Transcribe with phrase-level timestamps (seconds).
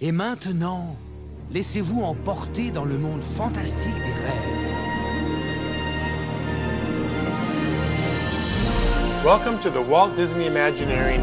[0.00, 0.96] Et maintenant,
[1.52, 4.60] laissez-vous emporter dans le monde fantastique des rêves.
[9.24, 11.20] Welcome to the Walt Disney Imagineering.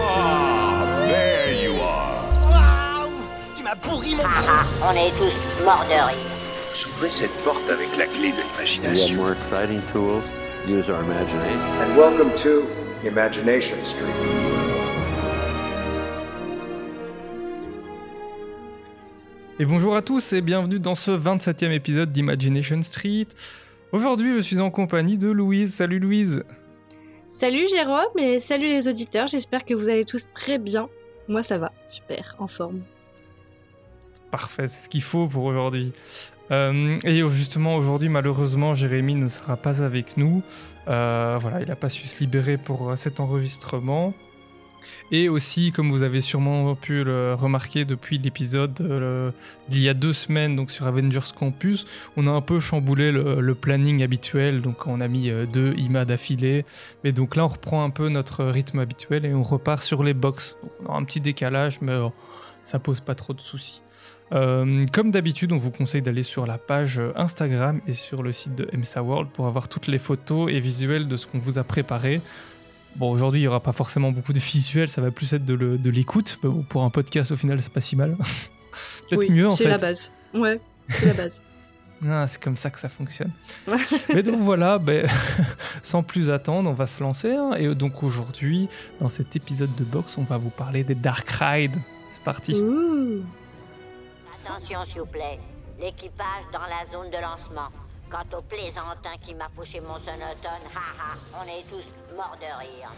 [0.00, 3.08] Ah, there you are.
[3.54, 7.10] Tu m'as pourri mon Ah, on est tous morts de rire.
[7.10, 9.16] Cette porte avec la clé de We have l'imagination.
[9.16, 10.32] more exciting tools.
[10.66, 11.60] Use our imagination.
[11.82, 12.66] and welcome to
[13.06, 14.27] Imagination Street.
[19.60, 23.26] Et bonjour à tous et bienvenue dans ce 27e épisode d'Imagination Street.
[23.90, 25.74] Aujourd'hui, je suis en compagnie de Louise.
[25.74, 26.44] Salut Louise.
[27.32, 30.88] Salut Jérôme et salut les auditeurs, j'espère que vous allez tous très bien.
[31.26, 32.82] Moi ça va, super, en forme.
[34.30, 35.92] Parfait, c'est ce qu'il faut pour aujourd'hui.
[36.52, 40.40] Euh, et justement, aujourd'hui, malheureusement, Jérémy ne sera pas avec nous.
[40.86, 44.14] Euh, voilà, il n'a pas su se libérer pour cet enregistrement.
[45.10, 49.30] Et aussi, comme vous avez sûrement pu le remarquer depuis l'épisode euh,
[49.68, 51.86] d'il y a deux semaines, donc sur Avengers Campus,
[52.16, 54.60] on a un peu chamboulé le, planning habituel.
[54.60, 56.64] Donc, on a mis euh, deux IMA d'affilée.
[57.04, 60.14] Mais donc là, on reprend un peu notre rythme habituel et on repart sur les
[60.14, 60.56] box.
[60.88, 62.08] Un petit décalage, mais euh,
[62.64, 63.82] ça pose pas trop de soucis.
[64.32, 68.54] Euh, comme d'habitude, on vous conseille d'aller sur la page Instagram et sur le site
[68.54, 71.64] de MSA World pour avoir toutes les photos et visuels de ce qu'on vous a
[71.64, 72.20] préparé.
[72.96, 75.90] Bon, aujourd'hui, il n'y aura pas forcément beaucoup de visuels, ça va plus être de,
[75.90, 76.38] l'écoute.
[76.42, 78.16] Bon, pour un podcast, au final, c'est pas si mal.
[79.08, 79.70] Peut-être oui, mieux, en c'est fait.
[79.70, 80.12] la base.
[80.34, 81.42] Ouais, c'est la base.
[82.06, 83.32] Ah, c'est comme ça que ça fonctionne.
[84.14, 85.08] Mais donc voilà, ben,
[85.82, 87.34] sans plus attendre, on va se lancer.
[87.34, 87.54] hein.
[87.58, 88.68] Et donc aujourd'hui,
[89.00, 91.74] dans cet épisode de box, on va vous parler des Dark Ride.
[92.10, 92.54] C'est parti.
[92.54, 93.24] Ouh.
[94.44, 95.40] Attention s'il vous plaît,
[95.80, 97.68] l'équipage dans la zone de lancement.
[98.10, 101.84] Quant au plaisantin qui m'a fauché mon sonotone, haha, on est tous
[102.16, 102.90] morts de rire.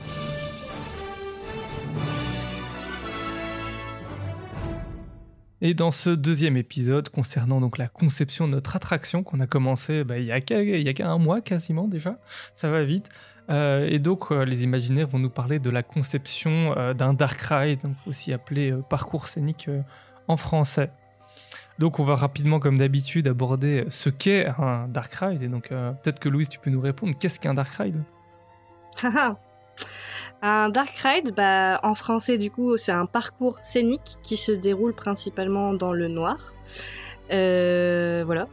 [5.62, 10.04] Et dans ce deuxième épisode, concernant donc la conception de notre attraction qu'on a commencé
[10.04, 12.18] bah, il y a qu'un mois quasiment déjà,
[12.54, 13.08] ça va vite.
[13.50, 17.40] Euh, et donc euh, les imaginaires vont nous parler de la conception euh, d'un dark
[17.40, 19.68] ride, aussi appelé parcours scénique
[20.28, 20.90] en français.
[21.80, 25.42] Donc on va rapidement comme d'habitude aborder ce qu'est un dark ride.
[25.42, 28.02] Et donc euh, peut-être que Louise tu peux nous répondre, qu'est-ce qu'un dark ride?
[29.02, 29.38] Haha.
[30.42, 34.92] un dark ride, bah, en français du coup, c'est un parcours scénique qui se déroule
[34.92, 36.52] principalement dans le noir.
[37.32, 38.46] Euh, voilà.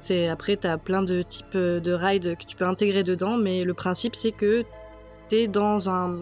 [0.00, 3.72] C'est après t'as plein de types de rides que tu peux intégrer dedans, mais le
[3.72, 4.62] principe c'est que
[5.28, 6.16] t'es dans un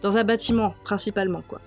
[0.00, 1.60] dans un bâtiment principalement quoi.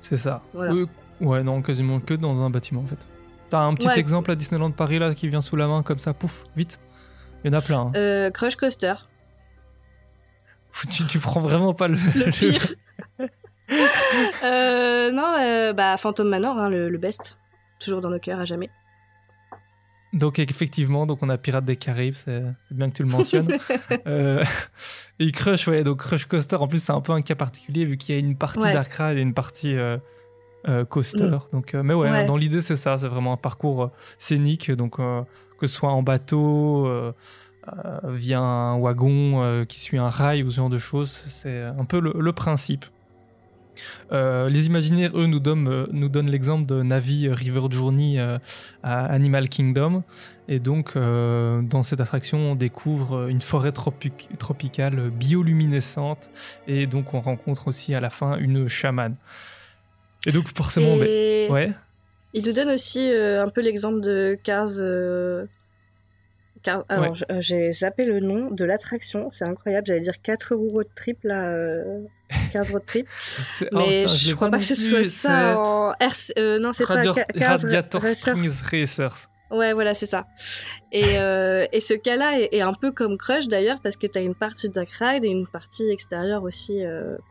[0.00, 0.42] C'est ça.
[0.52, 0.74] Voilà.
[0.74, 0.86] Euh,
[1.20, 3.08] ouais, non, quasiment que dans un bâtiment en fait.
[3.50, 3.98] T'as un petit Ouais.
[3.98, 6.78] exemple à Disneyland Paris là qui vient sous la main comme ça, pouf, vite.
[7.44, 7.80] Il y en a plein.
[7.80, 7.92] hein.
[7.96, 8.94] Euh, Crush Coaster,
[10.90, 12.62] Tu, tu prends vraiment pas le, le pire.
[14.42, 17.38] Euh, non, euh, bah Phantom Manor, hein, le, le best,
[17.78, 18.70] toujours dans nos cœurs à jamais.
[20.14, 23.48] Donc effectivement, donc on a Pirates des Caraïbes, c'est bien que tu le mentionnes.
[24.06, 24.42] Euh,
[25.18, 27.98] et Crush, ouais, donc Crush Coaster, en plus c'est un peu un cas particulier vu
[27.98, 28.72] qu'il y a une partie Ouais.
[28.72, 29.76] Dark Ride et une partie
[30.68, 31.24] euh, Coaster.
[31.24, 31.38] Mm.
[31.52, 32.26] Donc, euh, mais ouais, Ouais.
[32.26, 35.22] dans l'idée c'est ça, c'est vraiment un parcours euh, scénique, donc euh,
[35.58, 36.88] que ce soit en bateau,
[38.04, 42.00] via un wagon qui suit un rail ou ce genre de choses, c'est un peu
[42.00, 42.86] le, le principe.
[44.10, 48.38] Euh, les imaginaires, eux, nous donnent, nous donnent l'exemple de Navi River Journey euh,
[48.82, 50.02] à Animal Kingdom.
[50.48, 56.30] Et donc, euh, dans cette attraction, on découvre une forêt tropic- tropicale bioluminescente.
[56.66, 59.14] Et donc, on rencontre aussi à la fin une chamane.
[60.26, 61.72] Et donc, forcément, ben, ouais.
[62.34, 64.68] il nous donne aussi euh, un peu l'exemple de Cars.
[64.80, 65.46] euh,
[66.64, 67.14] Cars- Alors, Ouais.
[67.14, 69.86] je- euh, j'ai zappé le nom de l'attraction, c'est incroyable.
[69.86, 71.50] J'allais dire 4 roues road trip là.
[71.50, 72.02] euh,
[72.52, 73.06] 15 road trip.
[73.72, 76.72] Oh, Mais putain, je l'ai crois pas que ce soit ça en RC euh, non,
[76.72, 78.34] c'est pas Radio- Ca- Cars Radiator Racer.
[78.36, 79.28] Springs Racers.
[79.50, 80.26] Ouais, voilà, c'est ça.
[80.92, 81.00] Et,
[81.72, 84.34] et ce cas-là est, est un peu comme Crush d'ailleurs, parce que tu as une
[84.34, 86.82] partie dark ride et une partie extérieure aussi,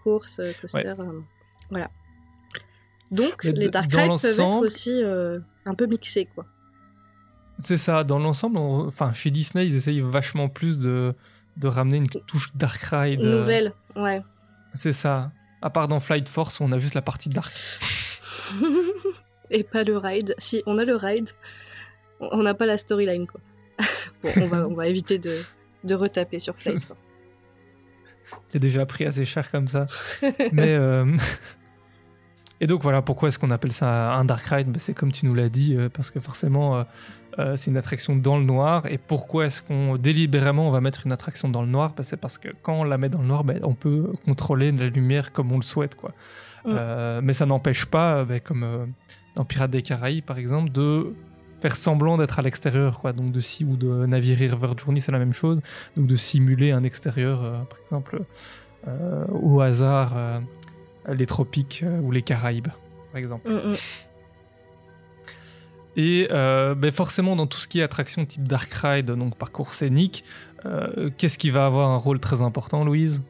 [0.04, 0.94] course, coaster.
[1.70, 1.90] voilà.
[3.12, 6.46] Donc, les dark rides peuvent être aussi euh, un peu mixés, quoi.
[7.60, 11.16] C'est ça, dans l'ensemble, enfin, chez Disney, ils essayent vachement plus de,
[11.58, 13.22] de ramener une touche Dark Ride.
[13.22, 14.22] Une euh, nouvelle, ouais.
[14.74, 15.32] C'est ça.
[15.62, 17.52] À part dans Flight Force, on a juste la partie Dark.
[19.50, 20.36] et pas le ride.
[20.38, 21.30] Si, on a le ride,
[22.20, 23.42] on on n'a pas la storyline, quoi.
[24.24, 25.36] bon, on va, on va éviter de,
[25.84, 27.00] de retaper sur Flight Force.
[28.52, 29.88] J'ai déjà pris assez cher comme ça.
[30.52, 31.06] Mais euh,
[32.60, 34.68] Et donc voilà, pourquoi est-ce qu'on appelle ça un dark ride?
[34.68, 36.84] Ben, C'est comme tu nous l'as dit, euh, parce que forcément, euh,
[37.40, 38.86] euh, c'est une attraction dans le noir.
[38.88, 41.94] Et pourquoi est-ce qu'on délibérément on va mettre une attraction dans le noir?
[41.96, 44.72] Ben, C'est parce que quand on la met dans le noir, ben, on peut contrôler
[44.72, 45.96] la lumière comme on le souhaite.
[45.96, 46.14] Quoi.
[46.66, 47.22] Mm.
[47.22, 48.94] Mais ça n'empêche pas, comme
[49.36, 51.14] dans Pirates des Caraïbes par exemple, de
[51.60, 53.00] faire semblant d'être à l'extérieur.
[53.00, 53.14] quoi.
[53.14, 55.62] Donc de si ou de naviguer River Journey, c'est la même chose.
[55.96, 58.22] Donc de simuler un extérieur, euh, par exemple,
[58.88, 60.40] euh, au hasard, euh,
[61.14, 62.68] les tropiques euh, ou les Caraïbes,
[63.12, 63.50] par exemple.
[63.50, 63.76] Mm, mm.
[66.00, 69.74] Et euh, ben forcément, dans tout ce qui est attraction type Dark Ride, donc parcours
[69.74, 70.24] scénique,
[70.66, 73.24] euh, qu'est-ce qui va avoir un rôle très important, Louise?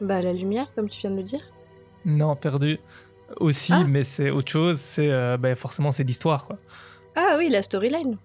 [0.00, 1.40] Bah, la lumière, comme tu viens de le dire.
[2.04, 2.80] Non, perdu.
[3.36, 3.84] Aussi, Ah.
[3.86, 4.78] mais c'est autre chose.
[4.80, 6.48] C'est euh, ben forcément c'est l'histoire.
[7.14, 8.16] Ah oui, la storyline.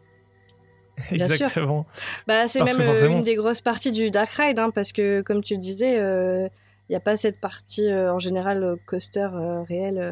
[1.12, 1.86] Exactement.
[2.28, 5.22] Bah, c'est même euh, forcément, une des grosses parties du Dark Ride, hein, parce que
[5.22, 6.50] comme tu le disais, il
[6.92, 9.98] n'y a pas cette partie euh, en général euh, coaster euh, réel.
[9.98, 10.12] euh.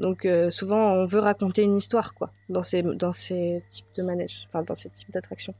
[0.00, 4.02] Donc euh, souvent, on veut raconter une histoire, quoi, dans ces, dans ces types de
[4.02, 5.54] manèges, enfin dans ces types d'attractions.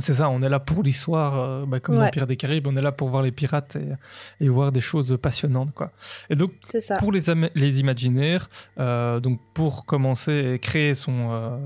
[0.00, 0.28] C'est ça.
[0.28, 2.10] On est là pour l'histoire, euh, ben, comme Ouais.
[2.10, 2.66] Pirates des Caraïbes.
[2.66, 5.92] On est là pour voir les pirates et, et voir des choses passionnantes, quoi.
[6.28, 6.52] Et donc
[6.98, 7.22] pour les,
[7.54, 11.56] les imaginaires, euh, donc pour commencer et créer son, euh,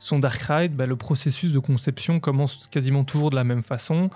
[0.00, 4.10] son Dark Ride, bah, le processus de conception commence quasiment toujours de la même façon.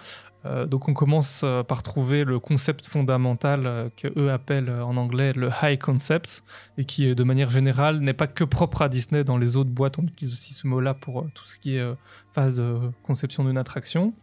[0.47, 4.97] Euh, donc on commence euh, par trouver le concept fondamental euh, que eux appellent en
[4.97, 6.45] anglais le high concept
[6.77, 9.25] et qui de manière générale n'est pas que propre à Disney.
[9.25, 11.95] Dans les autres boîtes, on utilise aussi ce mot-là pour tout ce qui est
[12.35, 14.15] phase de conception d'une attraction.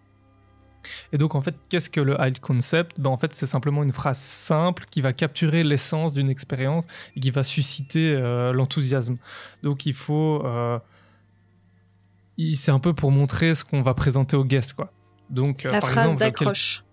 [1.13, 2.99] Et donc en fait, qu'est-ce que le high concept?
[2.99, 6.85] Ben, En fait, c'est simplement une phrase simple qui va capturer l'essence d'une expérience
[7.15, 8.15] et qui va susciter
[8.53, 9.17] l'enthousiasme.
[9.61, 10.43] Donc il faut...
[12.55, 14.91] c'est un peu pour montrer ce qu'on va présenter aux guests, quoi.
[15.29, 16.83] Donc, euh, la par phrase quel- d'accroche.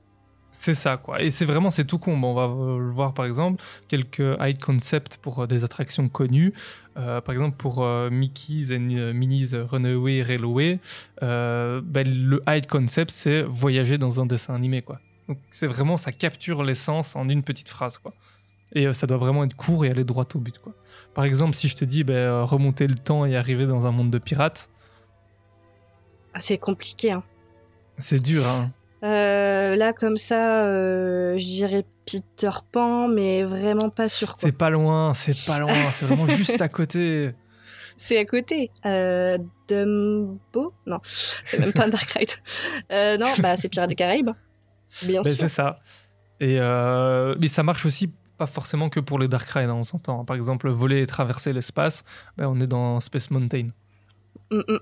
[0.51, 1.23] c'est ça, quoi.
[1.23, 2.17] Et c'est vraiment, c'est tout con.
[2.17, 6.09] Bon, on va euh, le voir, par exemple, quelques high concepts pour euh, des attractions
[6.09, 6.53] connues.
[6.97, 10.79] Euh, par exemple, pour euh, Mickey's and Minnie's Runaway Railway,
[11.23, 15.01] euh, ben, le high concept, c'est voyager dans un dessin animé, quoi.
[15.29, 18.15] Donc, c'est vraiment, ça capture l'essence en une petite phrase, quoi.
[18.75, 20.75] Et ça doit vraiment être court et aller droit au but, quoi.
[21.15, 24.11] Par exemple, si je te dis, ben, remonter le temps et arriver dans un monde
[24.11, 24.69] de pirates,
[26.39, 27.11] Ah, c'est compliqué.
[27.11, 27.25] Hein.
[27.99, 28.71] c'est dur, hein.
[29.03, 34.37] Euh, là, comme ça, euh, je dirais Peter Pan, mais vraiment pas sûr.
[34.39, 37.33] C'est pas loin, c'est pas loin, c'est vraiment juste à côté.
[37.97, 38.71] C'est à côté.
[38.87, 39.37] Euh,
[39.67, 40.73] Dumbo?
[40.87, 42.31] Non, c'est même pas un Dark Ride.
[42.93, 44.31] Euh, non, bah c'est Pirates des Caraïbes.
[45.03, 45.41] Bien Ben, sûr.
[45.43, 45.81] c'est ça.
[46.39, 46.61] Et
[47.41, 50.25] mais ça marche aussi pas forcément que pour les Dark Rides, hein, on s'entend.
[50.25, 52.05] Par exemple, voler et traverser l'espace,
[52.37, 53.71] ben, on est dans Space Mountain.
[54.53, 54.79] Mm, mm.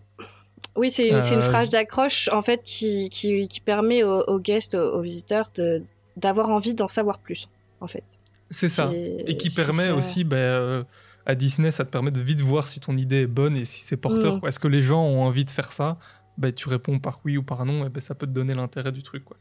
[0.77, 4.75] Oui, c'est une, Euh, phrase d'accroche en fait qui, qui, qui permet aux, aux guests,
[4.75, 5.83] aux, visiteurs de
[6.17, 7.49] d'avoir envie d'en savoir plus
[7.81, 8.05] en fait.
[8.51, 8.91] C'est ça.
[8.93, 9.95] Et qui permet ça.
[9.95, 10.85] aussi, ben, euh,
[11.27, 13.85] à Disney, ça te permet de vite voir si ton idée est bonne et si
[13.85, 14.37] c'est porteur.
[14.37, 14.41] Mm.
[14.41, 14.49] quoi.
[14.49, 15.99] Est-ce que les gens ont envie de faire ça?
[16.39, 18.93] Ben, Tu réponds par oui ou par non, et ben, ça peut te donner l'intérêt
[18.93, 19.25] du truc.
[19.25, 19.37] Quoi.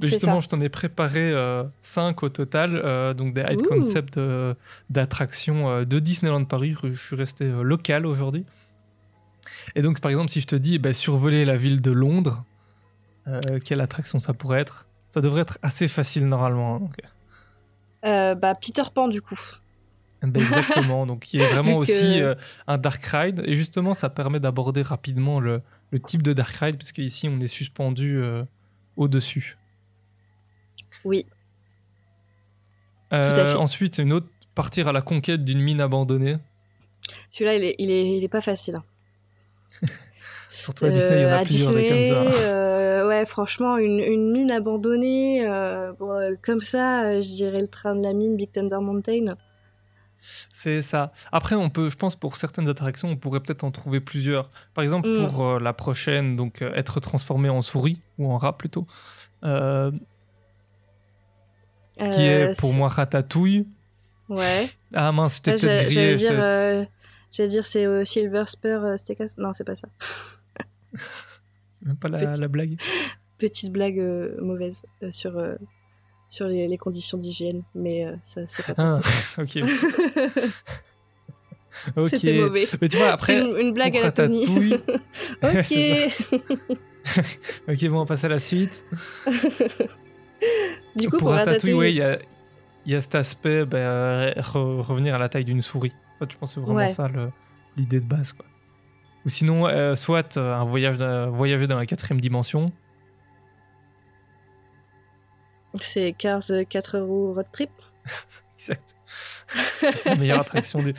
[0.00, 0.44] Mais C'est justement, ça.
[0.44, 1.32] je t'en ai préparé
[1.82, 4.54] 5 au total, euh, donc des high concepts euh,
[4.90, 6.74] d'attractions euh, de Disneyland Paris.
[6.82, 8.44] Je suis resté euh, local aujourd'hui.
[9.74, 12.44] Et donc, par exemple, si je te dis ben, survoler la ville de Londres,
[13.26, 14.86] euh, quelle attraction ça pourrait être?
[15.10, 16.76] Ça devrait être assez facile normalement.
[16.76, 16.90] hein.
[18.06, 19.38] Euh, bah Peter Pan du coup.
[20.22, 22.34] Ben, exactement, donc il y a vraiment aussi euh,
[22.66, 26.76] un dark ride et justement ça permet d'aborder rapidement le, le type de dark ride
[26.76, 28.22] puisque ici on est suspendu
[28.96, 29.56] au-dessus.
[31.04, 31.26] Oui.
[33.10, 33.54] Tout à fait.
[33.54, 36.36] Ensuite, une autre partir à la conquête d'une mine abandonnée.
[37.30, 38.78] Celui-là, il est, il est, il est pas facile.
[40.50, 42.38] Surtout à Disney, il y en Euh, a à plusieurs des Disney, comme ça.
[42.42, 47.60] euh, ouais, franchement, une, une mine abandonnée, euh, bon, euh, comme ça, euh, je dirais
[47.60, 49.36] le train de la mine, Big Thunder Mountain.
[50.20, 51.12] C'est ça.
[51.32, 54.50] Après, on peut, je pense, pour certaines attractions, on pourrait peut-être en trouver plusieurs.
[54.74, 55.26] Par exemple, Mm.
[55.28, 58.86] pour euh, la prochaine, donc euh, être transformé en souris ou en rat plutôt,
[59.44, 59.90] euh,
[61.96, 63.66] qui Euh, est pour moi Ratatouille.
[64.28, 64.68] Ouais.
[64.94, 65.90] Ah mince, je t'ai Ah, peut-être grillé.
[65.90, 66.84] j'allais dire, euh,
[67.32, 69.36] j'allais dire c'est euh, Silver Spur euh, Steakhouse.
[69.38, 69.88] Non, c'est pas ça.
[71.84, 72.76] Même pas la, blague.
[73.38, 75.54] Petite blague euh, mauvaise euh, sur, euh,
[76.28, 78.98] sur les, les conditions d'hygiène, mais euh, ça, c'est pas Ah,
[79.36, 79.66] possible.
[81.86, 81.96] ok.
[81.96, 82.08] ok.
[82.08, 82.66] C'était mauvais.
[82.80, 84.44] Mais tu vois, après, une, une blague à la Tony.
[85.42, 85.74] Ok.
[87.66, 88.84] Ok, bon, on passe à la suite.
[90.96, 92.18] du coup, pour, pour, Ratatouille, Ratatouille, ouais, il y a,
[92.84, 95.94] il y a cet aspect, euh, re- revenir à la taille d'une souris.
[96.20, 96.88] Fait, je pense que c'est vraiment Ouais.
[96.90, 97.08] ça
[97.76, 98.32] l'idée de base.
[98.32, 98.46] Quoi.
[99.26, 100.98] Ou sinon, euh, soit euh, un voyage,
[101.32, 102.70] voyager dans la quatrième dimension.
[105.80, 107.70] C'est Cars 4 roues road trip.
[108.58, 108.94] Exact.
[110.04, 110.94] La meilleure attraction du.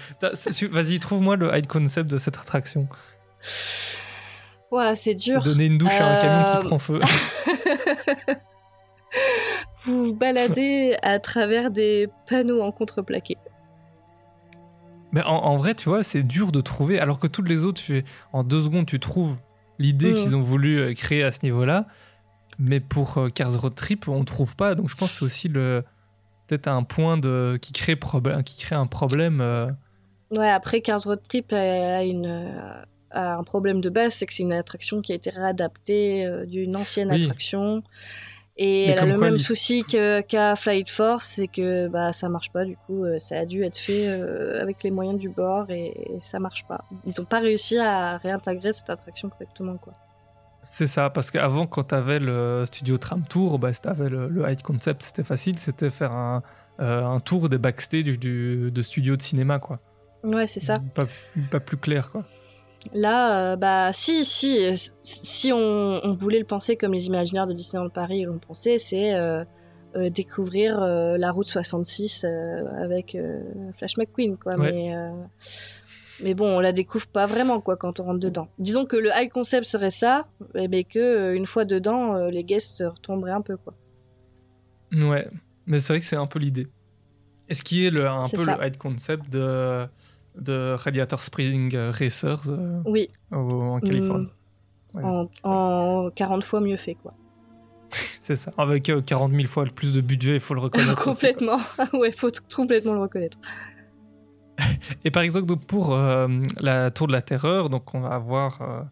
[0.72, 2.88] Vas-y, trouve-moi le hide concept de cette attraction.
[4.72, 5.44] Ouais, c'est dur.
[5.44, 7.00] Donner une douche à un camion Euh, qui prend feu.
[9.86, 13.36] Vous vous baladez à travers des panneaux en contreplaqué.
[15.14, 17.00] Mais en, en vrai, tu vois, c'est dur de trouver.
[17.00, 18.04] Alors que toutes les autres, tu-
[18.34, 19.38] en deux secondes, tu trouves
[19.80, 20.16] l'idée Mm.
[20.16, 21.88] qu'ils ont voulu euh, créer à ce niveau-là.
[22.60, 24.76] Mais pour euh, Cars Road Trip, on trouve pas.
[24.76, 25.84] Donc je pense que c'est aussi le
[26.48, 29.40] peut-être un point de qui crée problème, qui crée un problème.
[29.42, 29.68] euh,
[30.32, 34.34] Ouais, après, Cars Road Trip a, une, euh, a un problème de base, c'est que
[34.34, 37.24] c'est une attraction qui a été réadaptée euh, d'une ancienne Oui.
[37.24, 37.84] attraction.
[38.64, 42.30] Et Mais elle a le quoi, même souci qu'a Flight Force, c'est que bah, ça
[42.30, 45.30] marche pas, du coup, euh, ça a dû être fait euh, avec les moyens du
[45.30, 46.84] bord et, et ça marche pas.
[47.08, 49.94] Ils ont pas réussi à réintégrer cette attraction correctement, quoi.
[50.62, 54.10] C'est ça, parce qu'avant, quand tu avais le studio Tram Tour, bah, si tu avais
[54.10, 56.44] le, le hide concept, c'était facile, c'était faire un,
[56.80, 59.80] euh, un tour des backstage du, du- de studio de cinéma, quoi.
[60.24, 60.76] Ouais, c'est ça.
[60.94, 61.06] Pas,
[61.50, 62.26] pas plus clair, quoi.
[62.94, 64.60] Là, euh, bah si, si,
[65.04, 69.14] si on, on voulait le penser comme les imaginaires de Disneyland Paris l'ont pensé, c'est
[69.14, 69.44] euh,
[69.96, 73.18] euh, découvrir la route 66 euh, avec
[73.78, 74.56] Flash McQueen, quoi.
[74.56, 74.72] Ouais.
[74.72, 74.96] Mais,
[76.24, 78.48] mais bon, on la découvre pas vraiment, quoi, quand on rentre dedans.
[78.60, 82.78] Disons que le high concept serait ça, eh mais que une fois dedans, les guests
[82.78, 83.74] se retomberaient un peu, quoi.
[84.92, 85.28] Ouais,
[85.66, 86.68] mais c'est vrai que c'est un peu l'idée.
[87.48, 88.58] Et ce qui est le, un peu ça.
[88.58, 89.86] le hide concept de,
[90.40, 94.28] de Radiator Spring euh, Racers euh, Oui, au- en Californie.
[94.94, 97.14] Ouais, en, en 40 fois mieux fait, quoi.
[98.22, 98.52] C'est ça.
[98.58, 101.08] Avec euh, 40 000 fois le plus de budget, il faut le reconnaître.
[101.08, 101.60] aussi, complètement.
[101.94, 103.38] ouais, faut complètement le reconnaître.
[105.06, 106.28] Et par exemple, donc, pour euh,
[106.60, 108.88] la Tour de la Terreur, donc on va avoir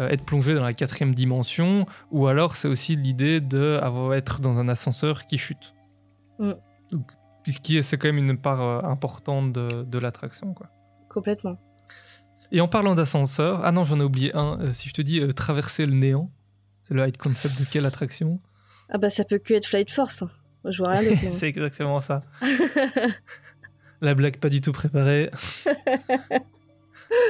[0.00, 4.58] être plongé dans la quatrième dimension, ou alors c'est aussi l'idée de avoir, être dans
[4.58, 5.74] un ascenseur qui chute.
[6.38, 6.52] Mm.
[6.92, 7.02] Donc,
[7.42, 10.54] puisque c'est quand même une part euh, importante de, de l'attraction.
[10.54, 10.66] quoi.
[11.08, 11.58] Complètement.
[12.50, 14.58] Et en parlant d'ascenseur, ah non, j'en ai oublié un.
[14.60, 16.28] Euh, si je te dis euh, traverser le néant,
[16.82, 18.38] c'est le hide concept de quelle attraction?
[18.90, 20.22] Ah bah ça peut que être Flight Force.
[20.22, 20.30] hein.
[20.66, 21.22] Je vois rien d'autre.
[21.32, 22.22] C'est exactement ça.
[24.00, 25.30] La blague pas du tout préparée.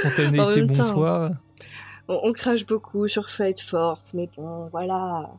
[0.00, 0.75] Spontanéité, temps.
[0.75, 1.31] bonsoir.
[2.09, 5.31] on, on crache beaucoup sur Flight Force, mais bon, voilà.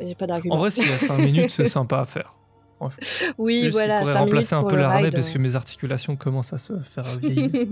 [0.00, 0.54] J'ai pas d'argument.
[0.54, 2.32] En vrai, s'il y a 5 minutes, c'est sympa à faire.
[3.38, 3.98] oui, Juste, voilà.
[3.98, 5.14] il pourrait cinq remplacer un pour peu la harnais ride.
[5.14, 7.50] parce que mes articulations commencent à se faire vieillir.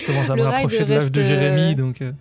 [0.00, 2.02] Je commence à me Le rapprocher de l'âge de Jérémy, euh, donc.
[2.02, 2.12] euh,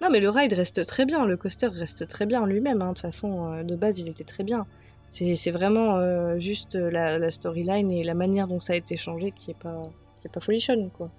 [0.00, 1.24] Non, mais le ride reste très bien.
[1.26, 2.82] Le coaster reste très bien en lui-même.
[2.82, 2.88] hein.
[2.88, 4.66] De toute façon, euh, de base, il était très bien.
[5.10, 9.30] C'est vraiment euh, juste la, la storyline et la manière dont ça a été changé
[9.30, 9.82] qui est pas,
[10.20, 11.10] qui est pas folichonne, quoi.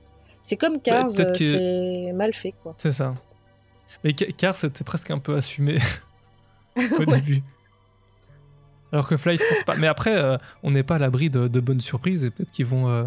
[0.41, 1.37] C'est comme Cars, Bah, euh, que-
[2.07, 2.73] c'est mal fait, quoi.
[2.77, 3.13] C'est ça.
[4.03, 5.77] Mais Ca- car c'était presque un peu assumé
[6.75, 7.05] au Ouais.
[7.21, 7.41] début.
[8.93, 9.75] Alors que Flight Force pas.
[9.75, 12.65] Mais après, euh, on n'est pas à l'abri de, de bonnes surprises et peut-être qu'ils
[12.67, 13.03] vont euh,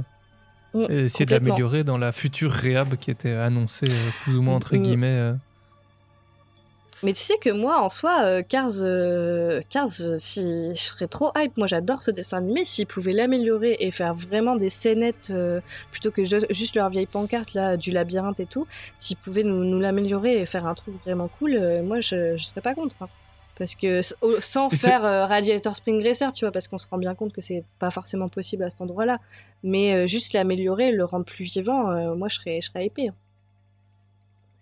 [0.74, 4.56] Mm, essayer de l'améliorer dans la future réhab qui était annoncée euh, plus ou moins
[4.56, 4.82] entre Mm.
[4.82, 5.32] guillemets.
[7.02, 8.72] Mais tu sais que moi, en soi, Cars,
[9.70, 9.88] Cars
[10.18, 10.40] si
[10.74, 14.56] je serais trop hype, moi j'adore ce dessin animé, s'ils pouvaient l'améliorer et faire vraiment
[14.56, 15.60] des scénettes euh,
[15.92, 18.66] plutôt que ju- juste leur vieille pancarte là, du labyrinthe et tout,
[18.98, 22.44] s'ils pouvaient nous, nous l'améliorer et faire un truc vraiment cool, euh, moi je, je
[22.44, 22.96] serais pas contre.
[23.02, 23.08] hein.
[23.58, 24.02] Parce que
[24.40, 27.40] sans faire euh, Radiator Spring Racer, tu vois, parce qu'on se rend bien compte que
[27.40, 29.18] c'est pas forcément possible à cet endroit-là,
[29.64, 33.08] mais euh, juste l'améliorer, le rendre plus vivant, euh, moi je serais, je serais hypée.
[33.08, 33.14] hein.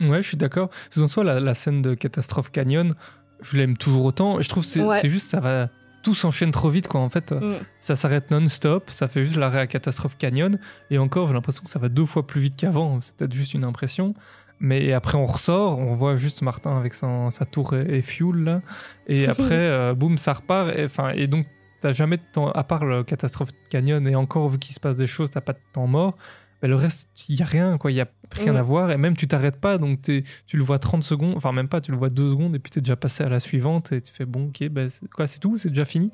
[0.08, 0.70] Ouais, je suis d'accord.
[0.96, 2.94] En soi, la, la scène de Catastrophe Canyon,
[3.40, 4.40] je l'aime toujours autant.
[4.40, 4.98] Je trouve que c'est Ouais.
[5.00, 5.68] c'est juste, ça va.
[6.02, 7.00] Tout s'enchaîne trop vite, quoi.
[7.00, 7.56] En fait, Mm.
[7.80, 8.90] ça s'arrête non-stop.
[8.90, 10.58] Ça fait juste l'arrêt à Catastrophe Canyon.
[10.90, 13.00] Et encore, j'ai l'impression que ça va deux fois plus vite qu'avant.
[13.00, 14.14] C'est peut-être juste une impression.
[14.60, 15.78] Mais après, on ressort.
[15.78, 18.62] On voit juste Martin avec son- sa tour et, et fuel, là.
[19.08, 20.70] Et après, euh, boum, ça repart.
[20.76, 21.46] Et, et donc,
[21.80, 22.50] t'as jamais de temps.
[22.50, 25.52] À part le Catastrophe Canyon, et encore, vu qu'il se passe des choses, t'as pas
[25.52, 26.14] de temps mort.
[26.62, 27.90] Mais le reste, il y a rien, quoi.
[27.90, 28.56] Il y a rien Mm.
[28.56, 28.90] à voir.
[28.90, 29.76] Et même, tu t'arrêtes pas.
[29.76, 31.34] Donc, t'es- tu le vois 30 secondes.
[31.36, 32.54] Enfin, même pas, tu le vois 2 secondes.
[32.54, 33.92] Et puis, t'es déjà passé à la suivante.
[33.92, 36.10] Et tu fais, bon, ok, ben, c'est- quoi, c'est tout, c'est déjà fini?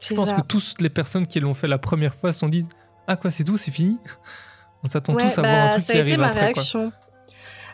[0.00, 0.36] Je pense ça.
[0.36, 2.64] que toutes les personnes qui l'ont fait la première fois se sont dit
[3.06, 3.98] Ah, quoi, c'est tout, c'est fini?
[4.82, 6.28] On s'attend Ouais, tous à voir bah, un truc ça qui a été arrive ma
[6.28, 6.52] après.
[6.54, 6.62] Quoi.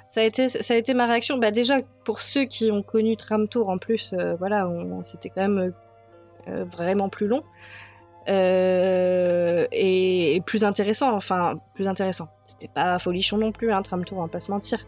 [0.09, 1.39] Ça a été, ça a été ma réaction.
[1.39, 4.69] Bah déjà pour ceux qui ont connu Tram Tour en plus, euh, voilà,
[5.05, 5.73] c'était quand même
[6.49, 7.43] euh, vraiment plus long
[8.29, 11.13] Euh, et, plus intéressant.
[11.15, 12.29] Enfin, plus intéressant.
[12.45, 14.79] C'était pas folichon non plus, hein, Tram Tour, on va pas se mentir.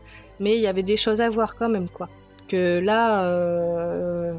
[0.40, 2.08] Mais il y avait des choses à voir quand même, quoi.
[2.48, 4.34] Que là, euh,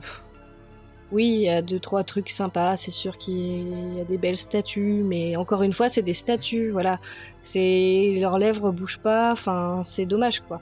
[1.12, 2.76] oui, il y a deux trois trucs sympas.
[2.76, 6.72] C'est sûr qu'il y a des belles statues, mais encore une fois, c'est des statues,
[6.72, 7.00] voilà
[7.44, 10.62] c'est leurs lèvres bougent pas, enfin c'est dommage quoi.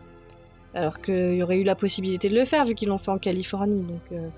[0.77, 3.17] Alors qu'il y aurait eu la possibilité de le faire vu qu'ils l'ont fait en
[3.17, 4.29] Californie, donc euh,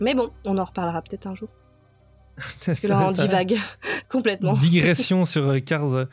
[0.00, 1.50] Mais bon, on en reparlera peut-être un jour.
[2.66, 3.58] Parce que là, on divague
[4.08, 4.54] complètement.
[4.54, 6.06] digression sur euh, Cars.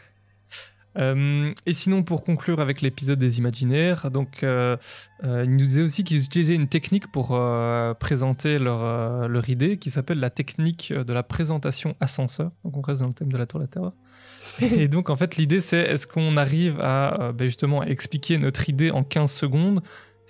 [0.97, 4.75] Euh, et sinon, pour conclure avec l'épisode des imaginaires, donc euh,
[5.23, 7.39] euh, il nous disait aussi qu'ils utilisaient une technique pour
[7.99, 12.51] présenter leur, leur idée qui s'appelle la technique de la présentation ascenseur.
[12.63, 13.93] Donc on reste dans le thème de la tour de la terreur.
[14.61, 18.69] Et donc en fait l'idée c'est est-ce qu'on arrive à euh, ben, justement expliquer notre
[18.69, 19.81] idée en 15 secondes?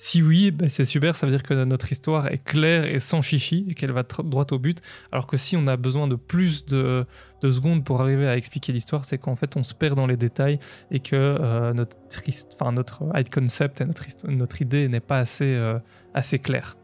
[0.03, 3.21] Si oui, ben, c'est super, ça veut dire que notre histoire est claire et sans
[3.21, 4.81] chichi et qu'elle va droit au but.
[5.11, 7.05] Alors que si on a besoin de plus de,
[7.43, 10.17] de secondes pour arriver à expliquer l'histoire, c'est qu'en fait on se perd dans les
[10.17, 10.59] détails
[10.89, 11.97] et que euh, notre,
[12.53, 15.77] enfin, notre high concept et notre, notre idée n'est pas assez, euh,
[16.15, 16.77] assez claire.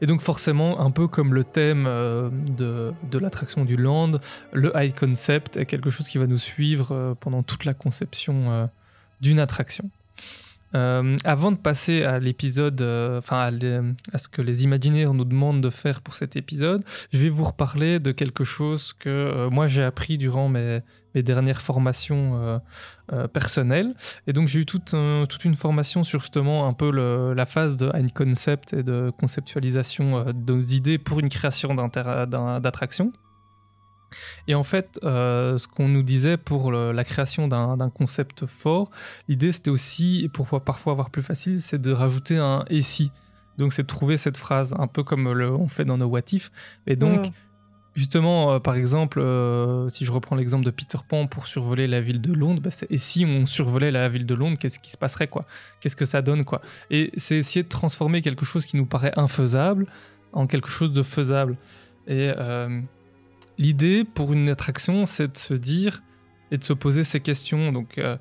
[0.00, 4.12] Et donc forcément, un peu comme le thème euh, de, l'attraction du land,
[4.52, 8.50] le high concept est quelque chose qui va nous suivre euh, pendant toute la conception
[8.50, 8.66] euh,
[9.20, 9.88] d'une attraction.
[10.74, 13.50] Euh, avant de passer à l'épisode, euh, enfin
[14.12, 17.44] à, ce que les imaginaires nous demandent de faire pour cet épisode, je vais vous
[17.44, 20.80] reparler de quelque chose que euh, moi j'ai appris durant mes,
[21.14, 22.58] dernières formations
[23.34, 23.92] personnelles.
[24.26, 26.90] Et donc j'ai eu toute, un- toute une formation sur justement un peu
[27.34, 33.12] la phase de high concept et de conceptualisation de nos idées pour une création d'attraction.
[34.48, 38.90] Et en fait, euh, ce qu'on nous disait pour le- la création d'un concept fort,
[39.28, 43.10] l'idée c'était aussi, et pour parfois avoir plus facile, c'est de rajouter un et si.
[43.58, 46.20] Donc c'est de trouver cette phrase, un peu comme le, on fait dans nos what
[46.32, 46.50] if.
[46.86, 47.30] Et donc, Mm.
[47.94, 52.00] justement, euh, par exemple, euh, si je reprends l'exemple de Peter Pan pour survoler la
[52.00, 54.96] ville de Londres, bah, et si on survolait la ville de Londres, qu'est-ce qui se
[54.96, 55.44] passerait quoi?
[55.80, 56.62] Qu'est-ce que ça donne quoi?
[56.90, 59.86] Et c'est essayer de transformer quelque chose qui nous paraît infaisable
[60.32, 61.56] en quelque chose de faisable.
[62.06, 62.30] Et
[63.62, 66.02] l'idée pour une attraction, c'est de se dire
[66.50, 67.72] et de se poser ces questions.
[67.72, 68.16] Donc, euh,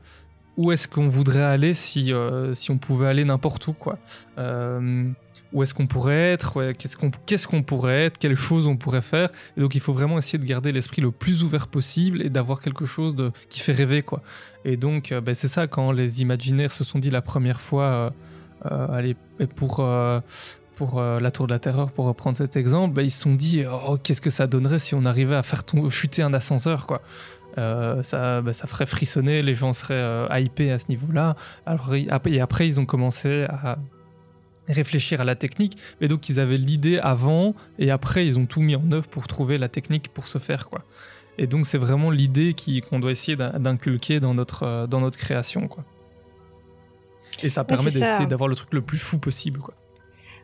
[0.58, 3.98] où est-ce qu'on voudrait aller si, euh, si on pouvait aller n'importe où quoi?
[4.38, 5.10] Euh,
[5.54, 6.72] Où est-ce qu'on pourrait être?
[7.28, 8.18] Qu'est-ce qu'on pourrait être?
[8.18, 9.30] Quelles choses on pourrait faire?
[9.58, 12.62] Et donc, il faut vraiment essayer de garder l'esprit le plus ouvert possible et d'avoir
[12.62, 14.22] quelque chose de, qui fait rêver quoi.
[14.64, 18.10] Et donc, ben, c'est ça quand les imaginaires se sont dit la première fois, euh,
[18.72, 19.84] euh, allez, et pour
[20.82, 23.36] pour euh, la Tour de la Terreur, pour reprendre cet exemple, bah, ils se sont
[23.36, 27.02] dit oh, qu'est-ce que ça donnerait si on arrivait à faire chuter un ascenseur quoi.
[27.60, 31.36] Euh, ça, bah, ça ferait frissonner, les gens seraient euh, hypés à ce niveau-là.
[32.26, 33.78] Et après- ils ont commencé à
[34.68, 38.62] réfléchir à la technique, mais donc ils avaient l'idée avant et après ils ont tout
[38.62, 40.82] mis en œuvre pour trouver la technique pour se faire quoi.
[41.38, 42.56] Et donc c'est vraiment l'idée
[42.90, 45.84] qu'on doit essayer d'in- d'inculquer dans notre, euh, dans notre création quoi.
[47.44, 49.74] Et ça permet d'essayer d'avoir le truc le plus fou possible quoi.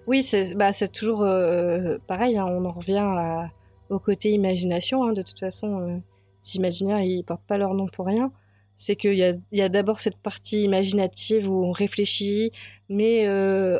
[0.07, 3.49] Oui, c'est bah, toujours euh, pareil, hein, on en revient
[3.89, 5.03] au côté imagination.
[5.03, 5.97] hein, de toute façon, euh,
[6.45, 8.31] les imaginaires, ils portent pas leur nom pour rien.
[8.77, 12.51] C'est qu'il y a, d'abord cette partie imaginative où on réfléchit,
[12.89, 13.79] mais euh,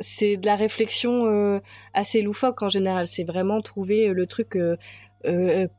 [0.00, 1.60] c'est de la réflexion euh,
[1.94, 3.06] assez loufoque en général.
[3.06, 4.58] C'est vraiment trouver le truc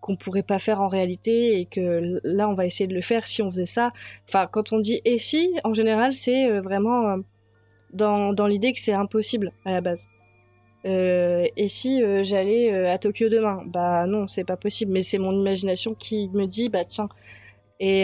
[0.01, 3.27] qu'on pourrait pas faire en réalité et que là, on va essayer de le faire
[3.27, 3.91] si on faisait ça.
[4.27, 7.17] Enfin, quand on dit et si, en général, c'est vraiment...
[7.93, 10.08] dans, dans l'idée que c'est impossible à la base.
[10.86, 13.63] Euh, et si euh, j'allais euh, à Tokyo demain?
[13.65, 17.10] Bah non, c'est pas possible, mais c'est mon imagination qui me dit, bah tiens.
[17.82, 18.04] Et,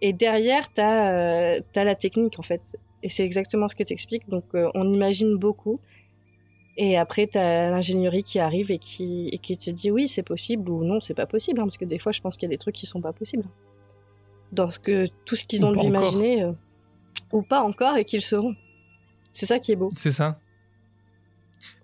[0.00, 2.78] et derrière, t'as la technique en fait.
[3.02, 4.28] Et c'est exactement ce que t'expliques.
[4.28, 5.78] Donc on imagine beaucoup.
[6.78, 10.70] Et après, t'as l'ingénierie qui arrive et qui, et qui te dit oui, c'est possible
[10.70, 11.60] ou non, c'est pas possible.
[11.60, 13.12] hein, parce que des fois, je pense qu'il y a des trucs qui sont pas
[13.12, 13.44] possibles.
[14.52, 16.46] Dans ce que, tout ce qu'ils ont dû imaginer,
[17.30, 18.54] ou pas encore, et qu'ils seront.
[19.34, 19.90] C'est ça qui est beau.
[19.96, 20.38] C'est ça.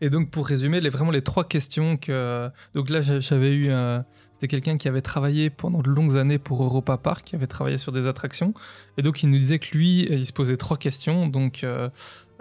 [0.01, 2.51] Et donc pour résumer, les, vraiment les trois questions que...
[2.75, 3.71] Donc là j'a- j'avais eu...
[3.71, 4.01] euh,
[4.35, 7.79] C'était quelqu'un qui avait travaillé pendant de longues années pour Europa Park, qui avait travaillé
[7.79, 8.55] sur des attractions.
[8.97, 11.27] Et donc il nous disait que lui, il se posait trois questions.
[11.29, 11.89] Donc euh,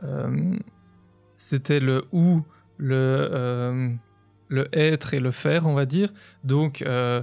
[0.03, 0.55] euh,
[1.35, 2.43] c'était le où,
[2.77, 2.95] le,
[3.31, 3.89] euh,
[4.49, 6.11] le être et le faire, on va dire.
[6.43, 7.21] Donc euh,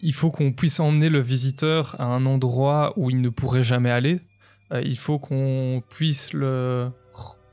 [0.00, 3.90] il faut qu'on puisse emmener le visiteur à un endroit où il ne pourrait jamais
[3.90, 4.20] aller.
[4.72, 6.90] Euh, il faut qu'on puisse le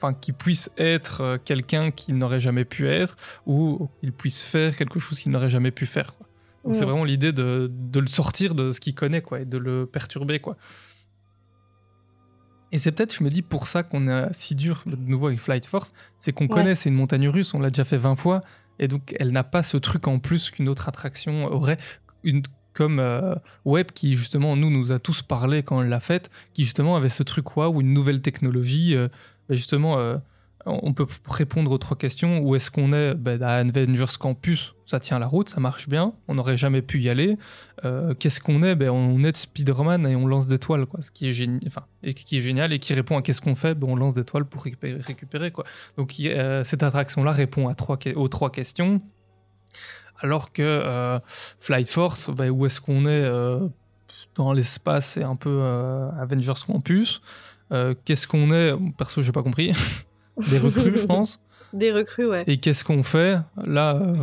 [0.02, 4.76] enfin qu'il puisse être euh, quelqu'un qui n'aurait jamais pu être ou qu'il puisse faire
[4.78, 6.26] quelque chose qu'il n'aurait jamais pu faire quoi.
[6.64, 9.58] donc c'est vraiment l'idée de, de le sortir de ce qu'il connaît quoi et de
[9.58, 10.56] le perturber quoi
[12.72, 15.40] et c'est peut-être je me dis pour ça qu'on est si dur de nouveau avec
[15.40, 16.50] Flight Force c'est qu'on Ouais.
[16.50, 18.42] connaît c'est une montagne russe on l'a déjà fait 20 fois
[18.80, 21.78] et donc elle n'a pas ce truc en plus qu'une autre attraction aurait
[22.24, 23.34] une comme euh,
[23.66, 27.10] Web qui justement nous nous a tous parlé quand on l'a faite qui justement avait
[27.10, 29.08] ce truc waouh une nouvelle technologie euh,
[29.50, 30.18] bah, justement euh,
[30.66, 32.40] on peut répondre aux trois questions.
[32.40, 33.14] Où est-ce qu'on est?
[33.14, 36.14] Ben, À Avengers Campus, ça tient la route, ça marche bien.
[36.28, 37.38] On n'aurait jamais pu y aller.
[37.86, 38.76] Euh, qu'est-ce qu'on est?
[38.76, 41.02] Ben, On est de Spider-Man et on lance des toiles, quoi.
[41.02, 41.62] Ce qui est, génial,
[42.04, 42.14] et
[42.80, 43.78] qui est répond à qu'est-ce qu'on fait?
[43.82, 45.54] On lance des toiles pour récupérer.
[45.98, 49.02] Donc euh, cette attraction-là répond à trois, aux trois questions.
[50.22, 51.20] Alors que
[51.60, 53.26] Flight Force, où est-ce qu'on est,
[54.36, 55.62] dans l'espace et un peu
[56.20, 57.22] Avengers Campus?
[58.06, 59.74] Qu'est-ce qu'on est Perso, j'ai pas compris.
[60.50, 61.40] Des recrues, je pense.
[61.74, 62.44] Des recrues, ouais.
[62.48, 64.16] Et qu'est-ce qu'on fait là euh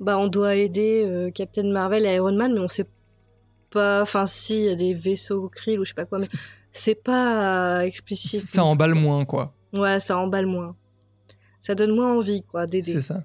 [0.00, 2.86] Bah, on doit aider euh, Captain Marvel et Iron Man, mais on sait
[3.70, 4.02] pas.
[4.02, 6.28] Enfin, si, il y a des vaisseaux Krill ou je sais pas quoi, mais
[6.72, 8.42] c'est pas explicite.
[8.42, 9.52] Ça emballe moins, quoi.
[9.72, 10.74] Ouais, ça emballe moins.
[11.60, 12.92] Ça donne moins envie, quoi, d'aider.
[12.92, 13.22] C'est ça.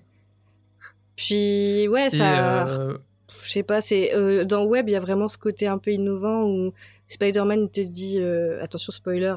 [1.16, 2.68] Puis, ouais, ça.
[2.68, 2.98] Euh,
[3.44, 4.12] je sais pas, c'est
[4.46, 6.74] dans Web, il y a vraiment ce côté un peu innovant où
[7.08, 8.20] Spider-Man te dit,
[8.62, 9.36] attention spoiler,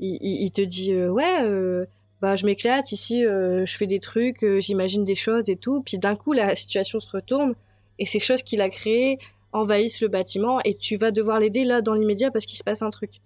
[0.00, 1.86] il, te dit ouais,
[2.20, 5.82] bah je m'éclate ici, euh, je fais des trucs, euh, j'imagine des choses et tout.
[5.82, 7.54] Puis d'un coup, la situation se retourne
[7.98, 9.18] et ces choses qu'il a créées
[9.52, 12.82] envahissent le bâtiment et tu vas devoir l'aider là dans l'immédiat parce qu'il se passe
[12.82, 13.20] un truc.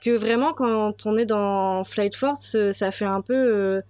[0.00, 3.80] Que vraiment, quand on est dans Flight Force, euh, ça fait un peu.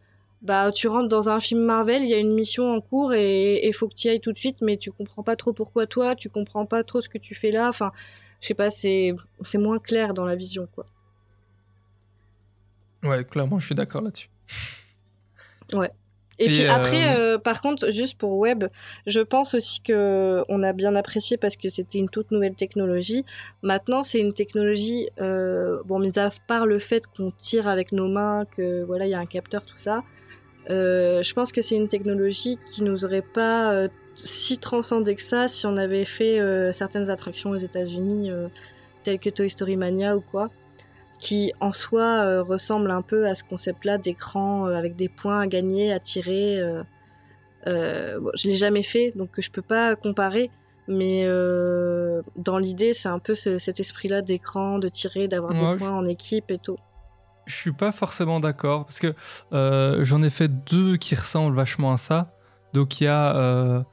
[0.47, 3.67] Bah, tu rentres dans un film Marvel, il y a une mission en cours et
[3.67, 5.87] il faut que tu y ailles tout de suite, mais tu comprends pas trop pourquoi
[5.87, 7.69] toi, tu comprends pas trop ce que tu fais là.
[7.69, 7.91] Enfin,
[8.41, 9.15] je sais pas, c'est
[9.55, 10.87] moins clair dans la vision, quoi.
[13.03, 14.29] Ouais, clairement, je suis d'accord là-dessus.
[15.73, 15.91] Ouais.
[16.39, 18.67] Et, puis après, euh, euh, par contre, juste pour web,
[19.07, 23.25] je pense aussi que on a bien apprécié parce que c'était une toute nouvelle technologie.
[23.63, 28.07] Maintenant, c'est une technologie, euh, bon, mis à part le fait qu'on tire avec nos
[28.07, 30.05] mains, que voilà, il y a un capteur, tout ça.
[30.69, 35.67] Je pense que c'est une technologie qui nous aurait pas si transcendé que ça si
[35.67, 36.41] on avait fait
[36.73, 38.31] certaines attractions aux États-Unis,
[39.05, 40.51] telles que Toy Story Mania ou quoi
[41.19, 45.41] qui en soi euh, ressemble un peu à ce concept-là d'écran euh, avec des points
[45.41, 46.59] à gagner, à tirer.
[46.59, 46.83] Euh,
[47.67, 50.51] euh je l'ai jamais fait, donc je peux pas comparer.
[50.89, 51.27] Mais
[52.37, 56.53] dans l'idée, c'est un peu cet esprit-là d'écran, de tirer, d'avoir des points en équipe
[56.53, 56.79] et tout.
[57.47, 59.15] Je suis pas forcément d'accord parce que
[59.53, 62.33] j'en ai fait deux qui ressemblent vachement à ça.
[62.73, 63.85] Donc il y a